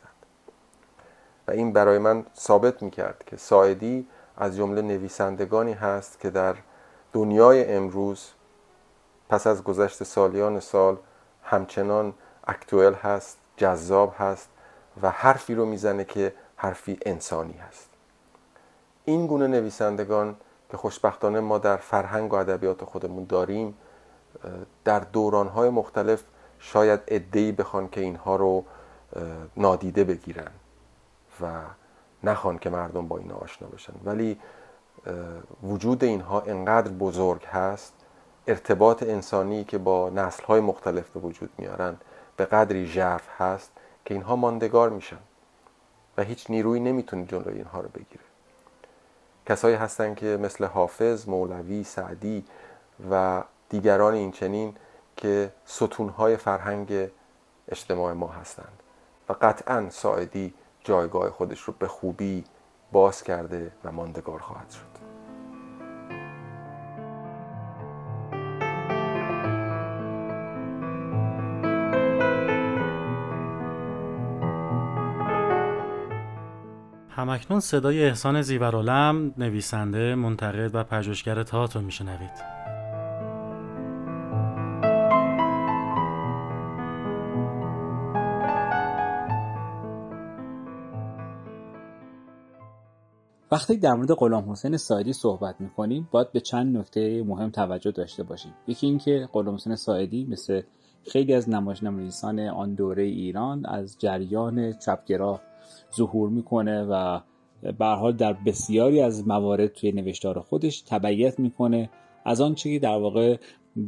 [1.49, 6.55] و این برای من ثابت می کرد که سایدی از جمله نویسندگانی هست که در
[7.13, 8.31] دنیای امروز
[9.29, 10.97] پس از گذشت سالیان سال
[11.43, 12.15] همچنان
[12.47, 14.49] اکتوئل هست جذاب هست
[15.03, 17.89] و حرفی رو می‌زنه که حرفی انسانی هست.
[19.05, 20.37] این گونه نویسندگان
[20.71, 23.75] که خوشبختانه ما در فرهنگ و ادبیات خودمون داریم
[24.85, 26.22] در دورانهای مختلف
[26.59, 28.64] شاید ادهی بخوان که اینها رو
[29.57, 30.51] نادیده بگیرن
[31.40, 31.46] و
[32.24, 33.92] نخوان که مردم با اینا آشنا بشن.
[34.05, 34.38] ولی
[35.62, 37.94] وجود اینها انقدر بزرگ هست
[38.46, 41.96] ارتباط انسانی که با نسلهای مختلف به وجود میارن
[42.37, 43.70] به قدری ژرف هست
[44.05, 45.18] که اینها ماندگار میشن
[46.16, 48.24] و هیچ نیروی نمی‌تونه جلوی اینها رو بگیره.
[49.46, 52.44] کسایی هستن که مثل حافظ، مولوی، سعدی
[53.11, 54.75] و دیگران این چنین
[55.17, 57.09] که ستونهای فرهنگ
[57.69, 58.83] اجتماع ما هستند
[59.29, 60.55] و قطعا ساعدی
[60.85, 62.45] جایگاه خودش رو به خوبی
[62.93, 64.99] باز کرده و ماندگار خواهد شد
[77.11, 82.58] همکنون صدای احسان زیورالم نویسنده، منتقد و پژوهشگر تئاتر میشنوید.
[93.53, 98.23] وقتی در مورد غلام حسین ساعدی صحبت می‌کنیم باید به چند نکته مهم توجه داشته
[98.23, 98.55] باشیم.
[98.67, 100.63] یکی اینکه غلام حسین ساعدی مثل
[101.03, 105.41] خیلی از نمایش نویسان آن دوره ایران از جریان چپگرا
[105.97, 107.21] ظهور می‌کنه و
[107.79, 111.91] به حال در بسیاری از موارد توی نوشتار خودش تبعیت می‌کنه
[112.25, 113.37] از آنچه که در واقع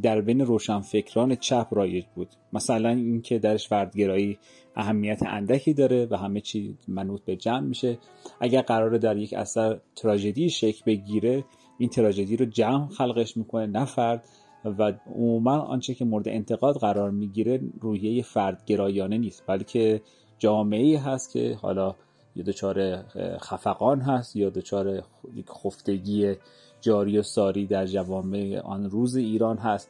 [0.03, 2.27] در بین روشنفکران چپ رایج بود.
[2.53, 4.37] مثلا اینکه درش فردگرایی
[4.75, 7.97] اهمیت اندکی داره و همه چی منوط به جمع میشه.
[8.39, 11.43] اگر قراره در یک اثر تراژدی شکل بگیره
[11.77, 14.23] این تراژدی رو جمع خلقش می‌کنه نه فرد.
[14.65, 20.01] و عموما آنچه که مورد انتقاد قرار می‌گیره روحیه فردگرایانه نیست بلکه
[20.39, 21.95] جامعه هست که حالا
[22.35, 23.03] یا دچار
[23.37, 25.03] خفقان هست یا دچار
[25.49, 26.35] خفتگی
[26.81, 29.89] جاری و ساری در جوامع آن روز ایران هست.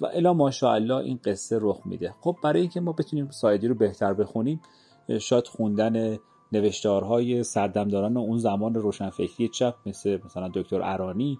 [0.00, 2.14] و الا ماشاءالله این قصه رخ میده.
[2.20, 4.60] خب برای اینکه ما بتونیم سایدی رو بهتر بخونیم
[5.20, 6.18] شاید خوندن
[6.52, 11.38] نوشتارهای سردمداران اون زمان روشنفکری چپ مثل مثلا دکتر ارانی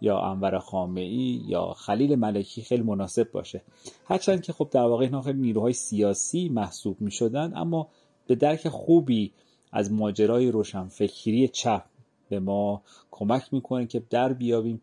[0.00, 3.62] یا انور خامعی یا خلیل ملکی خیلی مناسب باشه.
[4.04, 7.88] هرچند که خب در واقع اینا خیلی نیروهای سیاسی محسوب می شدن اما
[8.26, 9.32] به درک خوبی
[9.72, 11.82] از ماجرای روشنفکری چپ
[12.30, 14.80] به ما کمک می‌کنه که در بیابیم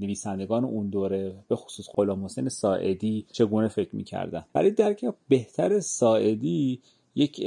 [0.00, 4.44] نویسندگان اون دوره به خصوص غلام حسین ساعدی چگونه فکر می‌کردن.
[4.52, 6.80] برای درک بهتر ساعدی
[7.14, 7.46] یک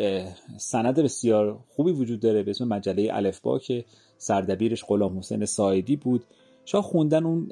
[0.57, 3.85] سند بسیار خوبی وجود داره به اسم مجله الفبا که
[4.17, 6.23] سردبیرش غلام حسین ساعدی بود.
[6.65, 7.51] شاید خوندن اون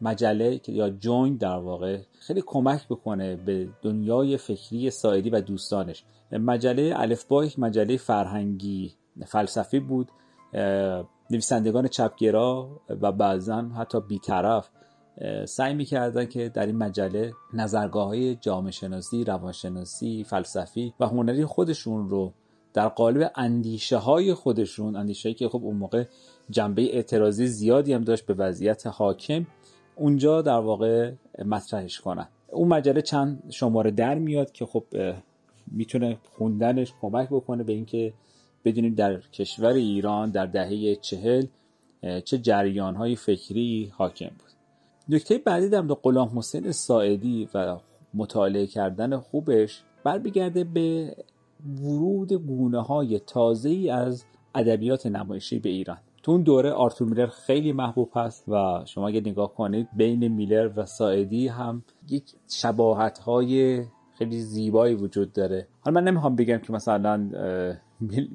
[0.00, 6.04] مجله یا جوین در واقع خیلی کمک بکنه به دنیای فکری سایدی و دوستانش.
[6.32, 8.92] مجله الفبا یک مجله فرهنگی
[9.26, 10.08] فلسفی بود.
[11.30, 14.70] نویسندگان چپگرا و بعضا حتی بیطرف
[15.44, 22.08] سعی می‌کردن که در این مجله نظرگاه های جامعه شناسی، روانشناسی، فلسفی و هنری خودشون
[22.08, 22.32] رو
[22.74, 26.04] در قالب اندیشه های خودشون اندیشه که خب اون موقع
[26.50, 29.46] جنبه اعتراضی زیادی هم داشت به وضعیت حاکم
[29.96, 31.12] اونجا در واقع
[31.44, 32.28] مطرحش کنن.
[32.52, 34.84] اون مجله چند شماره در میاد که خب
[35.66, 38.12] می‌تونه خوندنش کمک بکنه به اینکه
[38.66, 41.46] بدونیم در کشور ایران در دهه چهل
[42.24, 44.50] چه جریان فکری حاکم بود.
[45.08, 47.78] نکته بعدی در غلام حسین ساعدی و
[48.14, 51.16] مطالعه کردن خوبش برمیگرده به
[51.82, 55.98] ورود گونه های تازه ای از ادبیات نمایشی به ایران.
[56.22, 60.70] تو اون دوره آرتور میلر خیلی محبوب هست و شما اگه نگاه کنید بین میلر
[60.76, 63.84] و ساعدی هم یک شباهت های
[64.18, 65.68] خیلی زیبایی وجود داره.
[65.80, 67.30] حالا من نمی‌خوام بگم که مثلا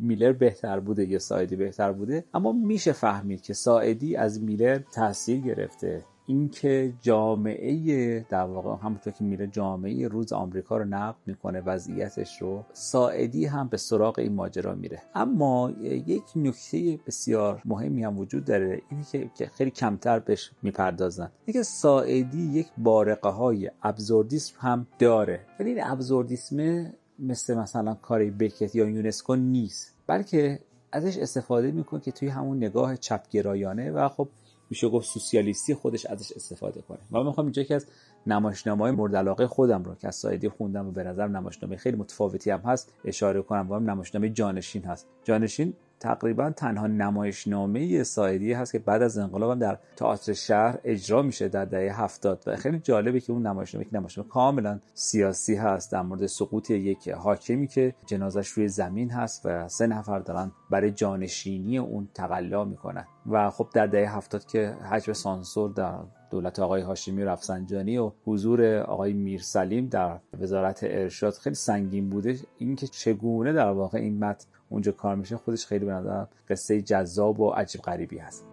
[0.02, 2.26] میلر بهتر بوده یا ساعدی بهتر بوده.
[2.34, 6.06] اما میشه فهمید که ساعدی از میلر تاثیر گرفته.
[6.26, 12.66] اینکه جامعه در واقع همونطور که میره جامعه روز آمریکا رو نقد می‌کنه وضعیتش رو
[12.74, 15.02] ساعدی هم به سراغ این ماجرا میره.
[15.16, 21.32] اما یک نکته بسیار مهمی هم وجود داره اینی که خیلی کمتر بهش می‌پردازن.
[21.46, 25.40] اینکه ساعدی یک بارقه های ابزوردیسم هم داره.
[25.60, 26.86] ولی این ابزوردیسم
[27.22, 29.96] مثل مثلا کاری بکت یا یونسکو نیست.
[30.08, 30.60] بلکه
[30.92, 34.30] ازش استفاده می‌کنه که توی همون نگاه چپگرایانه و خب
[34.70, 37.00] میشه گفت سوسیالیستی خودش ازش استفاده کنه.
[37.12, 37.86] و می‌خوام اینجا که از
[38.28, 42.52] نمایشنامه مورد علاقه خودم رو که از سایدی خوندم و به نظر نمایشنامه خیلی متفاوتی
[42.52, 43.72] هم هست اشاره کنم.
[43.72, 45.08] و نمایشنامه جانشین هست.
[45.24, 51.48] جانشین تقریبا تنها نمایشنامه سایدی هست که بعد از انقلاب در تئاتر شهر اجرا میشه
[51.48, 56.02] در دهه هفتاد و خیلی جالبه که اون نمایشنامه که نمایشنامه کاملا سیاسی هست در
[56.02, 61.78] مورد سقوط یک حاکمی که جنازش روی زمین هست و سه نفر دارن برای جانشینی
[61.78, 63.06] اون تقلا می‌کنن.
[63.32, 65.96] و خب در دهه هفتاد که حجم سانسور در
[66.32, 72.36] دولت آقای هاشمی رفسنجانی و حضور آقای میرسلیم در وزارت ارشاد خیلی سنگین بوده.
[72.58, 77.40] اینکه چگونه در واقع این متن اونجا کار میشه خودش خیلی به نظر قصه جذاب
[77.40, 78.46] و عجیب غریبی هست.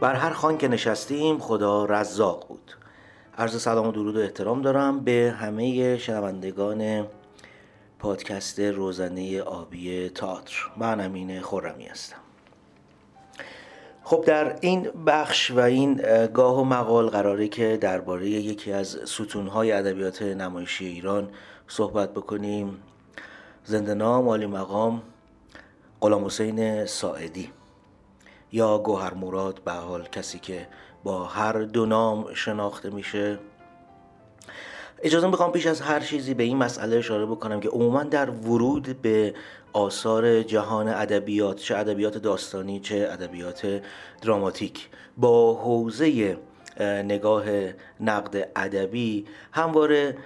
[0.00, 2.72] بر هر خان که نشستیم خدا رزاق بود.
[3.38, 7.06] عرض سلام و درود و احترام دارم به همه شنوندگان
[7.98, 10.54] پادکست روزنه آبی تئاتر.
[10.76, 12.23] من امین خورمی هستم.
[14.06, 15.94] خب در این بخش و این
[16.34, 21.28] گاه و مقال قراره که درباره یکی از ستونهای ادبیات نمایشی ایران
[21.68, 22.82] صحبت بکنیم.
[23.64, 25.02] زنده نام عالی مقام
[26.00, 27.50] غلام حسین ساعدی
[28.52, 29.60] یا گوهر مراد.
[29.64, 30.68] به حال کسی که
[31.04, 33.38] با هر دو نام شناخته میشه.
[35.02, 39.02] اجازه می‌خوام پیش از هر چیزی به این مسئله اشاره بکنم که عموما در ورود
[39.02, 39.34] به
[39.74, 43.82] آثار جهان ادبیات چه ادبیات داستانی چه ادبیات
[44.22, 44.88] دراماتیک.
[45.16, 46.38] با حوزه
[46.80, 47.44] نگاه
[48.00, 50.16] نقد ادبی همواره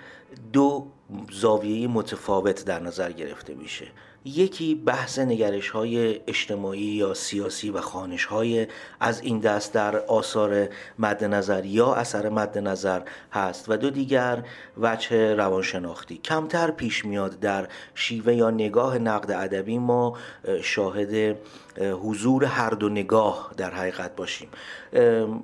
[0.53, 0.87] دو
[1.33, 3.87] زاویه متفاوت در نظر گرفته میشه.
[4.25, 8.66] یکی بحث نگرش های اجتماعی یا سیاسی و خانش های
[9.01, 13.01] از این دست در آثار مد نظر یا اثر مد نظر
[13.33, 14.43] هست و دو دیگر
[14.79, 16.19] وجه روانشناختی.
[16.25, 20.16] کمتر پیش میاد در شیوه یا نگاه نقد ادبی ما
[20.62, 21.37] شاهد
[21.81, 24.49] حضور هر دو نگاه در حقیقت باشیم.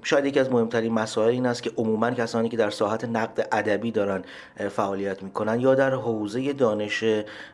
[0.02, 3.90] شاید یکی از مهمترین مسائل این است که عموما کسانی که در ساحت نقد ادبی
[3.90, 4.22] دارن
[4.68, 7.04] فعالیت می‌کنن یا در حوزه دانش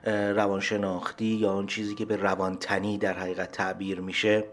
[0.07, 4.45] روانشناختی یا اون چیزی که به روانتنی در حقیقت تعبیر میشه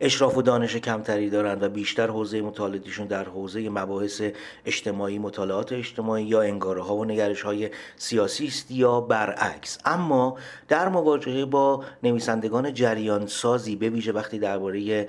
[0.00, 4.22] اشراف و دانش کمتری دارند و بیشتر حوزه مطالعاتشون در حوزه مباحث
[4.66, 9.78] اجتماعی مطالعات اجتماعی یا انگاره ها و نگرش های سیاسی است یا برعکس.
[9.84, 10.36] اما
[10.68, 15.08] در مواجهه با نویسندگان جریان سازی به ویژه وقتی درباره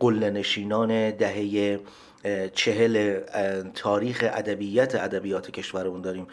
[0.00, 1.80] قله نشینان دهه
[2.54, 3.20] چهل
[3.74, 6.26] تاریخ ادبیت ادبیات کشورمون داریم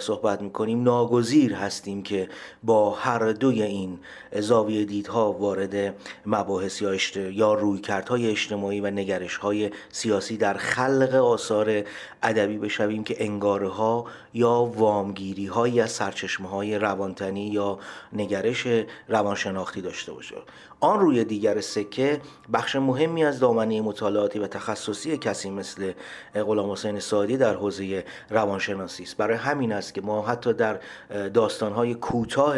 [0.00, 0.82] صحبت می‌کنیم.
[0.82, 2.28] ناگزیر هستیم که
[2.62, 3.98] با هر دوی این
[4.38, 5.94] زاویه دیدها وارد
[6.26, 11.82] مباحث یا, یا رویکردهای اجتماعی و نگرش های سیاسی در خلق آثار
[12.22, 17.78] ادبی بشویم که انگاره ها یا وامگیری هایی از سرچشمه های روانتنی یا
[18.12, 18.66] نگرش
[19.08, 20.36] روانشناختی داشته باشه.
[20.84, 22.20] آن روی دیگر سکه
[22.52, 25.92] بخش مهمی از دامنه مطالعاتی و تخصصی کسی مثل
[26.34, 29.16] غلام حسین سادی در حوزه روانشناسی است.
[29.16, 30.80] برای همین است که ما حتی در
[31.28, 32.56] داستانهای کوتاه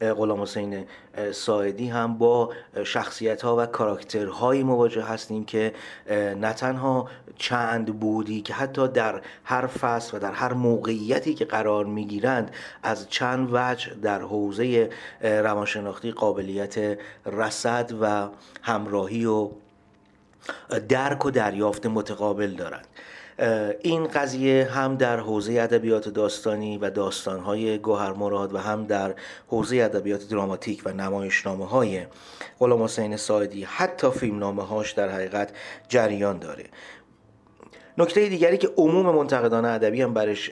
[0.00, 0.86] غلام حسین
[1.32, 2.52] ساعدی هم با
[2.84, 5.74] شخصیت ها و کاراکترهایی مواجه هستیم که
[6.10, 11.84] نه تنها چند بودی که حتی در هر فصل و در هر موقعیتی که قرار
[11.84, 12.50] می‌گیرند
[12.82, 14.90] از چند وجه در حوزه
[15.20, 18.28] روانشناختی قابلیت رسد و
[18.62, 19.50] همراهی و
[20.88, 22.86] درک و دریافت متقابل دارند.
[23.80, 29.14] این قضیه هم در حوزه ادبیات داستانی و داستانهای گوهر مراد و هم در
[29.48, 32.06] حوزه ادبیات دراماتیک و نمایشنامه های
[32.58, 35.52] غلام حسین سایدی حتی فیلمنامه هاش در حقیقت
[35.88, 36.64] جریان داره.
[37.98, 40.50] نکته دیگری که عموم منتقدان ادبی هم برش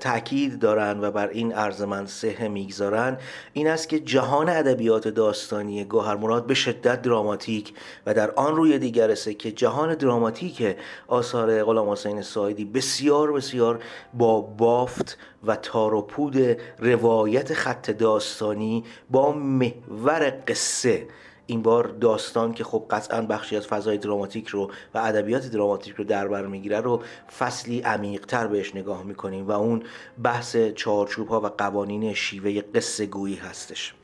[0.00, 3.20] تاکید دارند و بر این ارزمند سه می‌گذارند
[3.52, 7.74] این است که جهان ادبیات داستانی گوهر مراد به شدت دراماتیک
[8.06, 10.76] و در آن روی دیگر است که جهان دراماتیک
[11.08, 13.82] آثار غلام حسین سایدی بسیار بسیار
[14.14, 16.36] با بافت و تار و پود
[16.78, 21.06] روایت خط داستانی با محور قصه
[21.46, 26.04] این بار داستان که خب قطعا بخشی از فضای دراماتیک رو و ادبیات دراماتیک رو
[26.04, 27.02] در بر می‌گیره رو
[27.38, 29.82] فصلی عمیقتر بهش نگاه می‌کنیم و اون
[30.22, 33.94] بحث چارچوب ها و قوانین شیوه قصه گویی هستش.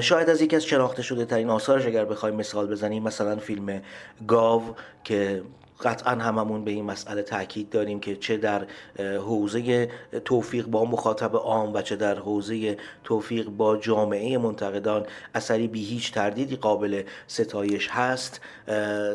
[0.00, 3.82] شاید از یکی از شناخته شده ترین آثارش اگر بخوایم مثال بزنیم مثلا فیلم
[4.26, 5.42] گاو که
[5.80, 8.66] قطعا هممون به این مسئله تاکید داریم که چه در
[8.98, 9.90] حوزه
[10.24, 16.12] توفیق با مخاطب عام و چه در حوزه توفیق با جامعه منتقدان اثری بی هیچ
[16.12, 18.40] تردیدی قابل ستایش هست.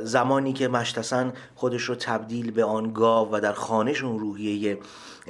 [0.04, 4.78] زمانی که مشتسن خودش رو تبدیل به آن گاو و در خانهشون روحیه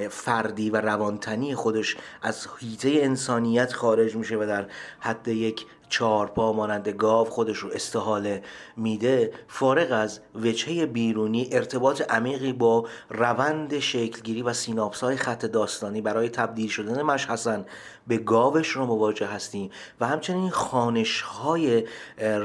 [0.08, 4.66] فردی و روانتنی خودش از حیطه انسانیت خارج میشه و در
[5.00, 8.42] حد یک چهارپا مانند گاو خودش رو استحاله
[8.76, 16.00] میده فارغ از وجهه بیرونی ارتباط عمیقی با روند شکلگیری و سیناپس های خط داستانی
[16.00, 17.64] برای تبدیل شدن مش حسن
[18.06, 19.70] به گاوش رو مواجه هستیم
[20.00, 21.84] و همچنین خانش های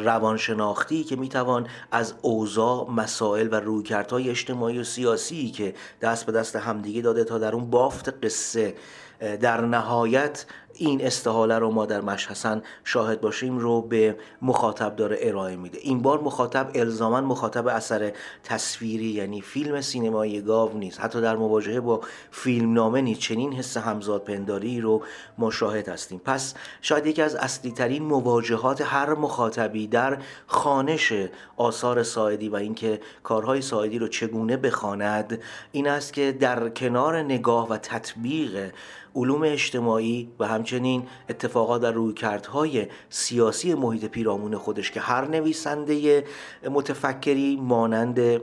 [0.03, 6.55] روانشناختی که می‌توان از اوضاع مسائل و رویکردهای اجتماعی و سیاسی که دست به دست
[6.55, 8.75] همدیگه داده تا در اون بافت قصه
[9.19, 10.45] در نهایت
[10.77, 15.79] این استحاله رو ما در مشحسن شاهد باشیم رو به مخاطب داره ارائه میده.
[15.81, 18.11] این بار مخاطب الزاما مخاطب اثر
[18.43, 20.99] تصویری یعنی فیلم سینمایی گاو نیست.
[20.99, 22.01] حتی در مواجهه با
[22.31, 25.03] فیلم نامه نیست چنین حس همزاد پنداری رو
[25.37, 26.21] ما شاهد هستیم.
[26.25, 30.17] پس شاید یکی از اصلی ترین مواجهات هر مخاطبی در
[30.47, 31.13] خانش
[31.57, 37.69] آثار ساعدی و اینکه کارهای ساعدی رو چگونه بخواند این است که در کنار نگاه
[37.69, 38.71] و تطبیق
[39.15, 46.23] علوم اجتماعی و همچنین اتفاقات در رویکردهای سیاسی محیط پیرامون خودش که هر نویسنده
[46.69, 48.41] متفکری مانند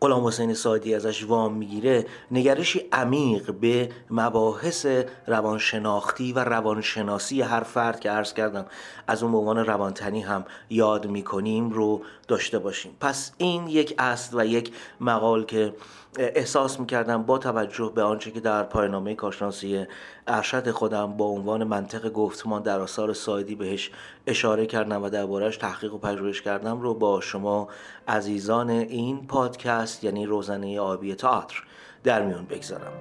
[0.00, 4.86] غلام حسین سادی ازش وام می‌گیره نگرشی عمیق به مباحث
[5.26, 8.66] روانشناختی و روانشناسی هر فرد که عرض کردم
[9.06, 12.96] از اون عنوان روانتنی هم یاد می‌کنیم رو داشته باشیم.
[13.00, 15.74] پس این یک اصل و یک مقال که
[16.18, 19.86] احساس می‌کردم با توجه به آنچه که در پایانامه کارشناسی
[20.26, 23.90] ارشد خودم با عنوان منطق گفتمان در آثار سایدی بهش
[24.26, 27.68] اشاره کردم و دربارهش تحقیق و پژوهش کردم رو با شما
[28.08, 31.62] عزیزان این پادکست یعنی روزنه آبی تئاتر
[32.04, 32.92] در میون بگذارم.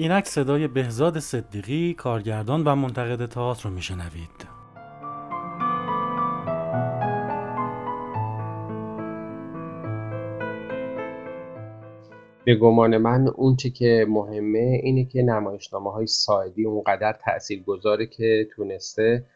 [0.00, 4.48] اینک صدای بهزاد صدیقی کارگردان و منتقد تئاتر رو میشنوید.
[12.44, 18.48] به گمان من اونچه که مهمه اینه که نمایشنامه های سایدی اونقدر تأثیر گذاره که
[18.56, 19.26] تونسته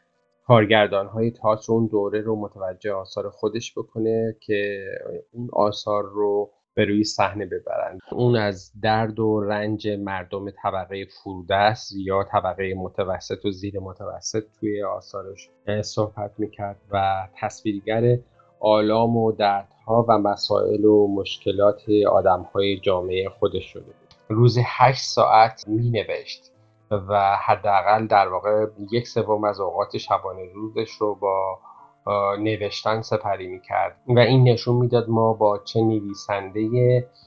[0.46, 4.84] کارگردان های تئاتر اون دوره رو متوجه آثار خودش بکنه که
[5.32, 11.92] اون آثار رو به روی صحنه ببرند اون از درد و رنج مردم طبقه فرودست
[11.96, 15.50] یا طبقه متوسط و زیر متوسط توی آثارش
[15.82, 18.18] صحبت می‌کرد و تصویرگر
[18.60, 24.14] آلام و دردها و مسائل و مشکلات آدمهای جامعه خودش شده بود.
[24.28, 26.52] روز هشت ساعت می نوشت
[26.90, 31.58] و حداقل در واقع یک سوم از اوقات شبانه روزش رو با
[32.38, 36.68] نوشتن سپری می‌کرد و این نشون می‌داد ما با چه نویسنده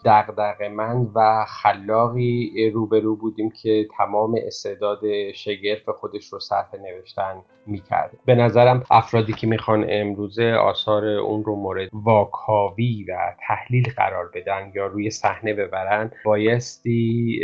[0.06, 5.00] دغدغه‌مند و خلاقی روبرو بودیم که تمام استعداد
[5.36, 7.36] شگرف خودش رو صرف نوشتن
[7.68, 8.12] می‌کرد.
[8.26, 13.18] به نظرم افرادی که می‌خوان امروزه آثار اون رو مورد واکاوی و
[13.48, 17.40] تحلیل قرار بدن یا روی صحنه ببرن بایستی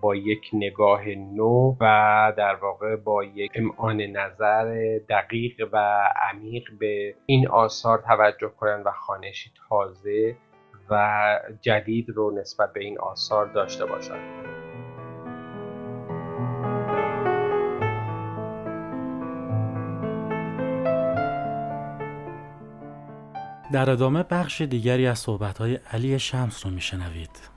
[0.00, 7.14] با یک نگاه نو و در واقع با یک امعان نظر دقیق و عمیق به
[7.26, 10.36] این آثار توجه کنن و خانشی تازه
[10.90, 14.46] و جدید رو نسبت به این آثار داشته باشند
[23.72, 27.55] در ادامه بخش دیگری از صحبتهای علی شمس رو میشنوید.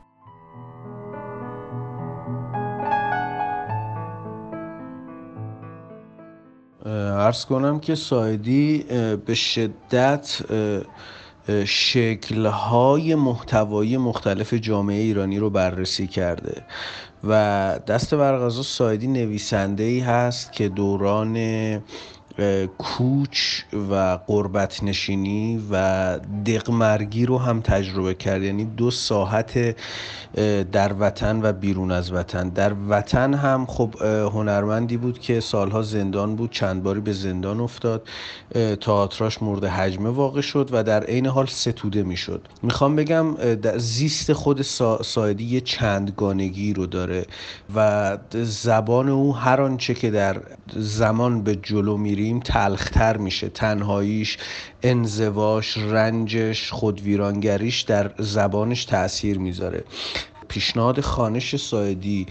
[6.85, 8.85] ارز کنم که سایدی
[9.25, 10.41] به شدت
[11.65, 16.63] شکلهای محتوایی مختلف جامعه ایرانی رو بررسی کرده
[17.23, 17.33] و
[17.87, 21.35] دست برغذا سایدی نویسنده ای هست که دوران
[22.77, 23.61] کوچ
[23.91, 28.43] و قربت نشینی و دقمرگی رو هم تجربه کرد.
[28.43, 29.75] یعنی دو ساحت
[30.71, 32.49] در وطن و بیرون از وطن.
[32.49, 33.95] در وطن هم خب
[34.33, 38.07] هنرمندی بود که سالها زندان بود چند باری به زندان افتاد.
[38.81, 42.47] تئاتراش مورد حجمه واقع شد و در عین حال ستوده می‌شد.
[42.63, 43.35] می‌خوام بگم
[43.77, 44.61] زیست خود
[45.01, 47.25] سایدی یه چندگانگی رو داره
[47.75, 50.41] و زبان او هر آنچه که در
[50.75, 51.97] زمان به جلو
[52.33, 53.49] میریم تلختر میشه.
[53.49, 54.37] تنهاییش
[54.83, 59.83] انزواش رنجش خودویرانگریش در زبانش تاثیر می‌ذاره.
[60.47, 62.25] پیشنهاد خانش سایدی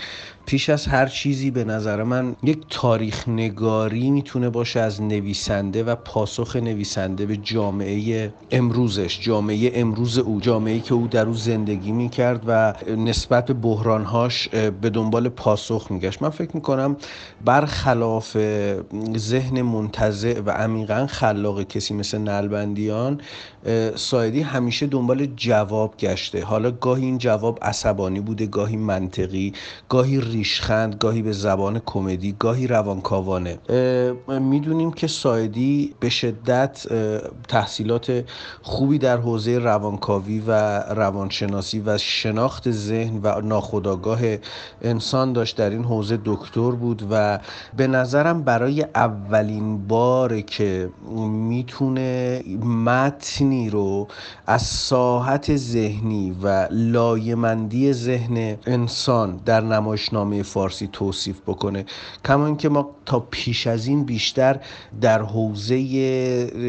[0.48, 5.94] پیش از هر چیزی به نظر من یک تاریخ نگاری می‌تونه باشه از نویسنده و
[5.94, 12.42] پاسخ نویسنده به جامعه امروزش جامعه امروز او جامعه که او در او زندگی می‌کرد
[12.46, 16.22] و نسبت به بحرانهاش به دنبال پاسخ میگشت.
[16.22, 16.96] من فکر می‌کنم
[17.44, 18.36] برخلاف
[19.16, 23.20] ذهن منتظع و عمیقا خلاق کسی مثل نلبندیان
[23.96, 26.44] سایدی همیشه دنبال جواب گشته.
[26.44, 29.52] حالا گاهی این جواب عصبانی بوده گاهی منطقی
[29.88, 33.58] گاهی ریشخند گاهی به زبان کمدی گاهی روانکاوانه.
[34.28, 36.86] می‌دونیم که سایدی به شدت
[37.48, 38.24] تحصیلات
[38.62, 40.50] خوبی در حوزه روانکاوی و
[40.80, 44.20] روانشناسی و شناخت ذهن و ناخودآگاه
[44.82, 45.56] انسان داشت.
[45.56, 47.38] در این حوزه دکتر بود و
[47.76, 50.90] به نظرم برای اولین بار که
[51.28, 54.08] می‌تونه متنی رو
[54.46, 61.84] از ساحت ذهنی و لایمندی ذهن انسان در نمایشنامه نامه فارسی توصیف بکنه.
[62.24, 64.60] کما اینکه ما تا پیش از این بیشتر
[65.00, 65.76] در حوزه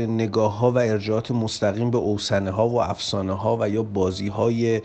[0.10, 4.82] نگاه ها و ارجاعات مستقیم به اوسنه ها و افسانه ها و یا بازی های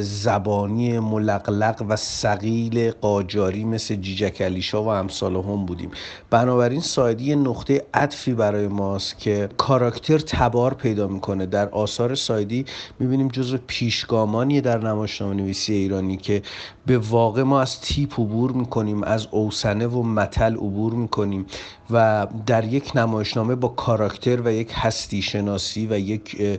[0.00, 5.90] زبانی ملقلق و سقیل قاجاری مثل جیجکلیشا و امثال هم بودیم.
[6.30, 11.21] بنابراین ساعدی نقطه عطفی برای ماست که کاراکتر تبار پیدا می‌کنه.
[11.30, 12.64] در آثار ساعدی
[12.98, 16.42] می‌بینیم جزو پیشگامانی در نمایشنامه نویسی ایرانی که
[16.86, 21.46] به واقع ما از تیپ عبور می‌کنیم از اوسنه و متل عبور می‌کنیم.
[21.92, 26.58] و در یک نمایشنامه با کاراکتر و یک هستی شناسی و یک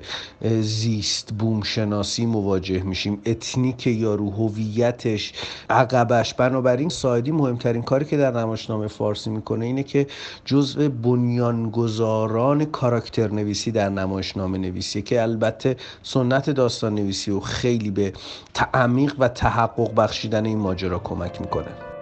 [0.62, 3.22] زیست بوم شناسی مواجه میشیم.
[3.26, 5.34] ethnic یا هویتش
[5.70, 6.34] عقبش.
[6.34, 10.08] بنابراین سایدی مهمترین کاری که در نمایشنامه فارسی می‌کنه اینه که
[10.46, 18.14] جزء بنیانگذاران کاراکتر نویسی در نمایشنامه نویسی که البته سنت داستان نویسی و خیلی به
[18.54, 21.93] تعمیق و تحقق بخشیدن این ماجرا کمک می‌کنه.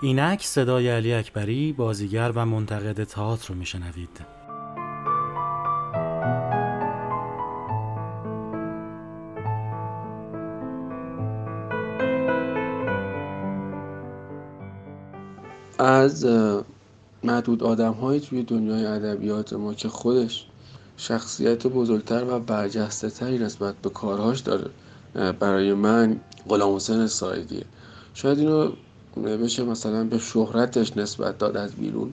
[0.00, 4.20] اینک صدای علی اکبری بازیگر و منتقد تئاتر رو میشنوید.
[15.78, 16.26] از
[17.24, 20.46] معدود آدم هایی توی دنیای ادبیات ما که خودش
[20.96, 24.70] شخصیت بزرگتر و برجسته تری نسبت به کارهاش داره
[25.14, 27.64] برای من غلام حسین سایدیه.
[28.14, 28.72] شاید اینو
[29.22, 32.12] بشه مثلا به شهرتش نسبت داد از بیرون.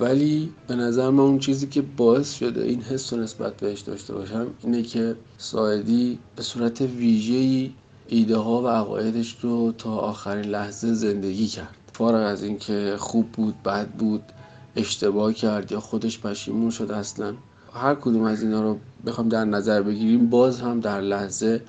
[0.00, 4.14] ولی به نظر من اون چیزی که باعث شده این حس رو نسبت بهش داشته
[4.14, 7.72] باشم اینه که سایدی به صورت ویژه‌ای
[8.08, 11.76] ایده ها و عقایدش رو تا آخرین لحظه زندگی کرد.
[11.92, 14.22] فارغ از اینکه خوب بود بد بود
[14.76, 17.34] اشتباه کرد یا خودش پشیمون شد اصلا.
[17.74, 21.62] هر کدوم از اینا رو بخوام در نظر بگیریم باز هم در لحظه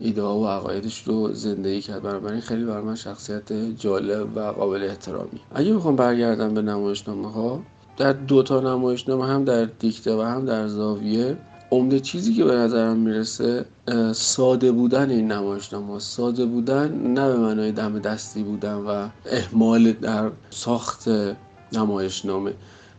[0.00, 2.02] ایده و عقایدش رو زندگی کرد.
[2.02, 5.40] بنابراین خیلی برای من شخصیت جالب و قابل احترامی.
[5.54, 7.62] اگه بخوام برگردم به نمایشنامه ها
[7.96, 11.36] در دو تا نمایشنامه هم در دیکته و هم در زاویه
[11.70, 13.64] عمده چیزی که به نظرم می‌رسه
[14.12, 20.30] ساده بودن این نمایشنامه ساده بودن نه به معنای دم دستی بودن و اهمال در
[20.50, 21.08] ساخت
[21.72, 22.52] نمایشنامه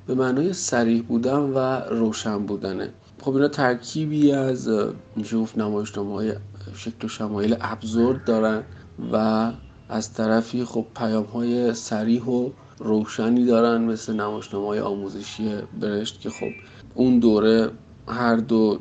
[0.08, 1.58] به معنای سریح بودن و
[1.89, 2.89] روشن بودنه.
[3.22, 4.70] خب اینا ترکیبی از
[5.16, 6.34] میشه گفت نمایشنامه های
[6.76, 8.64] شکل و شمایل ابزورد دارن
[9.14, 9.51] و
[9.89, 12.49] از طرفی خب پیام های سریح و
[12.80, 15.49] روشنی دارن مثل نمایشنامه های آموزشی
[15.82, 16.51] برشت که خب
[16.95, 17.70] اون دوره
[18.07, 18.80] هر دو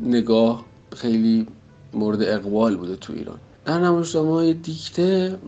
[0.00, 0.64] نگاه
[0.96, 1.46] خیلی
[1.94, 3.38] مورد اقبال بوده تو ایران.
[3.64, 5.38] در نمایشنامه های دیکته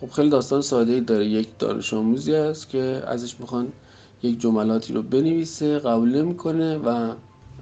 [0.00, 1.26] خب خیلی داستان ساده داره.
[1.26, 3.72] یک دانش آموزی است که ازش می‌خوان
[4.22, 7.14] یک جملاتی رو بنویسه قبول می‌کنه و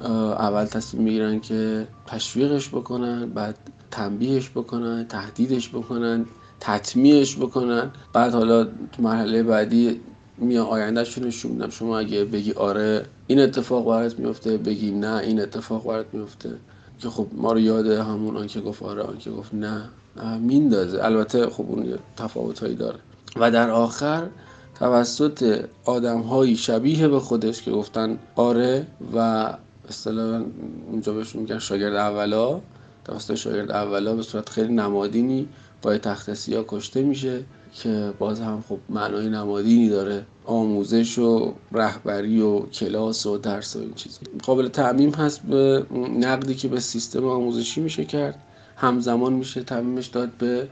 [0.06, 3.56] اول تصمیم می‌گیرن که تشویقش بکنن بعد
[3.90, 6.26] تنبیهش بکنن تهدیدش بکنن
[6.60, 7.90] تطمیعش بکنن.
[8.12, 10.00] بعد حالا تو مرحله بعدی
[10.38, 15.16] میان آیندهش رو نشون میدم شما اگه بگی آره این اتفاق برات میفته بگی نه
[15.16, 16.50] این اتفاق برات میفته.
[16.98, 19.90] که خب ما رو یاد همون آن که گفت آره آن که گفت نه
[20.38, 21.04] میندازه.
[21.04, 22.98] البته خب اون تفاوت هایی داره.
[23.36, 24.26] و در آخر
[24.74, 29.52] توسط آدم هایی شبیه به خودش که گفتن آره و
[29.90, 30.44] اصطلاحا
[30.90, 32.60] اونجا بهشون میگن شاگرد اولا.
[33.04, 35.48] توسط شاگرد اولا به صورت خیلی نمادینی
[35.82, 40.26] با تخت سیاه کشته میشه که باز هم خب معنای نمادینی داره.
[40.44, 44.18] آموزش و رهبری و کلاس و درس و این چیز.
[44.42, 45.86] قابل تعمیم هست به
[46.18, 48.34] نقدی که به سیستم آموزشی میشه کرد.
[48.76, 50.68] همزمان میشه تعمیمش داد به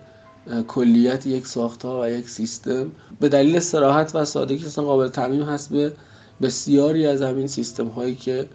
[0.68, 2.90] کلیت یک ساختار و یک سیستم.
[3.20, 5.92] به دلیل سراحت و سادگی اصلا قابل تعمیم هست به
[6.42, 8.48] بسیاری از همین سیستم هایی که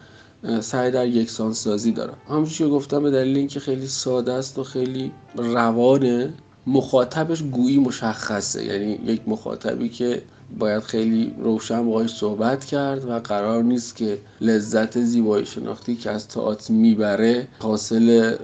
[0.62, 4.64] سعی در یکسان سازی دارن همونجوری که گفتم به دلیل اینکه خیلی ساده است و
[4.64, 6.34] خیلی روانه
[6.68, 8.66] مخاطبش گویی مشخصه.
[8.66, 10.22] یعنی یک مخاطبی که
[10.60, 16.28] باید خیلی روشن باهاش صحبت کرد و قرار نیست که لذت زیبایی شناختی که از
[16.28, 18.36] تئاتر می‌بره حاصل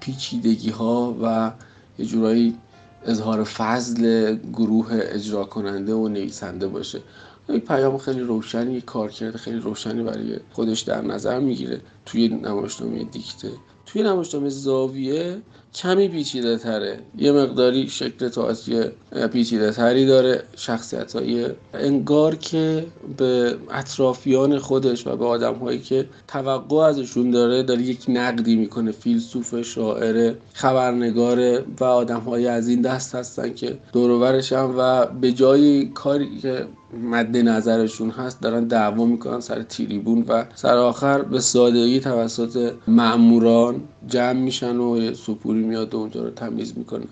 [0.00, 1.52] پیچیدگی ها و
[1.98, 2.56] یه جورایی
[3.04, 7.00] اظهار فضل گروه اجرا کننده و نویسنده باشه.
[7.48, 11.80] یک پیام خیلی روشنی یک کارکرد خیلی روشنی برای خودش در نظر می‌گیره.
[12.06, 13.50] توی نمایشنامه دیکته.
[13.86, 15.36] توی نمایشنامه زاویه
[15.74, 18.90] کمی پیچیده تره یه مقداری شکل تئاتری
[19.32, 20.42] پیچیده تری داره.
[20.56, 22.86] شخصیت های انگار که
[23.16, 28.92] به اطرافیان خودش و به آدم هایی که توقع ازشون داره داره یک نقدی می‌کنه.
[28.92, 35.32] فیلسوف شاعر خبرنگاره و آدم های از این دست هستن که دوروبرش هم و به
[35.32, 41.40] جای کاری که مد نظرشون هست دارن دعوا می‌کنن سر تیریبون و سر آخر به
[41.40, 47.04] سادگی توسط معموران جمع میشن و سپوری میاد و اونجا رو تمیز می‌کنه.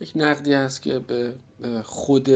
[0.00, 1.34] یک نقدی هست که به
[1.84, 2.30] خود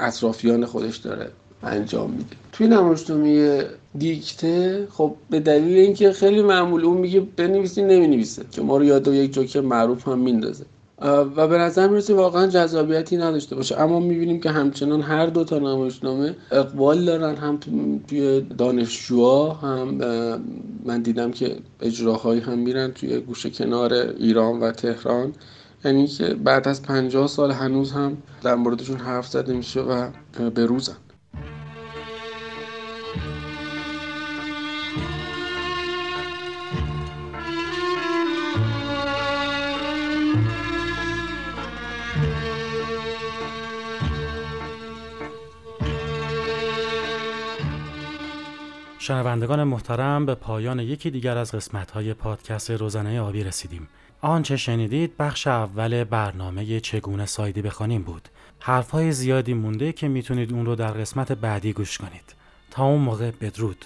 [0.00, 1.30] اطرافیان خودش داره
[1.62, 2.36] انجام میده.
[2.52, 3.64] توی نمایشنامه
[3.98, 8.42] دیکته خب به دلیل اینکه خیلی معمول اون میگه بنویسی نمی‌نویسه.
[8.50, 10.64] که ما رو یاد یک جوک معروف هم میندازه.
[11.00, 13.80] و به نظر می‌رسه واقعا جذابیتی نداشته باشه.
[13.80, 17.58] اما می‌بینیم که همچنان هر دو تا نمایشنامه اقبال دارن هم
[18.08, 19.94] توی دانشجوها هم
[20.84, 25.32] من دیدم که اجراهایی هم میرن توی گوشه کنار ایران و تهران.
[25.84, 30.08] یعنی که بعد از پنجاه سال هنوز هم در موردشون حرف زده میشه و
[30.54, 30.96] به روزن
[49.10, 53.88] شنوندگان محترم به پایان یکی دیگر از قسمت‌های پادکست روزنه آبی رسیدیم.
[54.20, 58.28] آنچه شنیدید بخش اول برنامه چگونه سایدی بخوانیم بود.
[58.60, 62.34] حرفهای زیادی مونده که می‌تونید اون رو در قسمت بعدی گوش کنید.
[62.70, 63.84] تا اون موقع بدرود.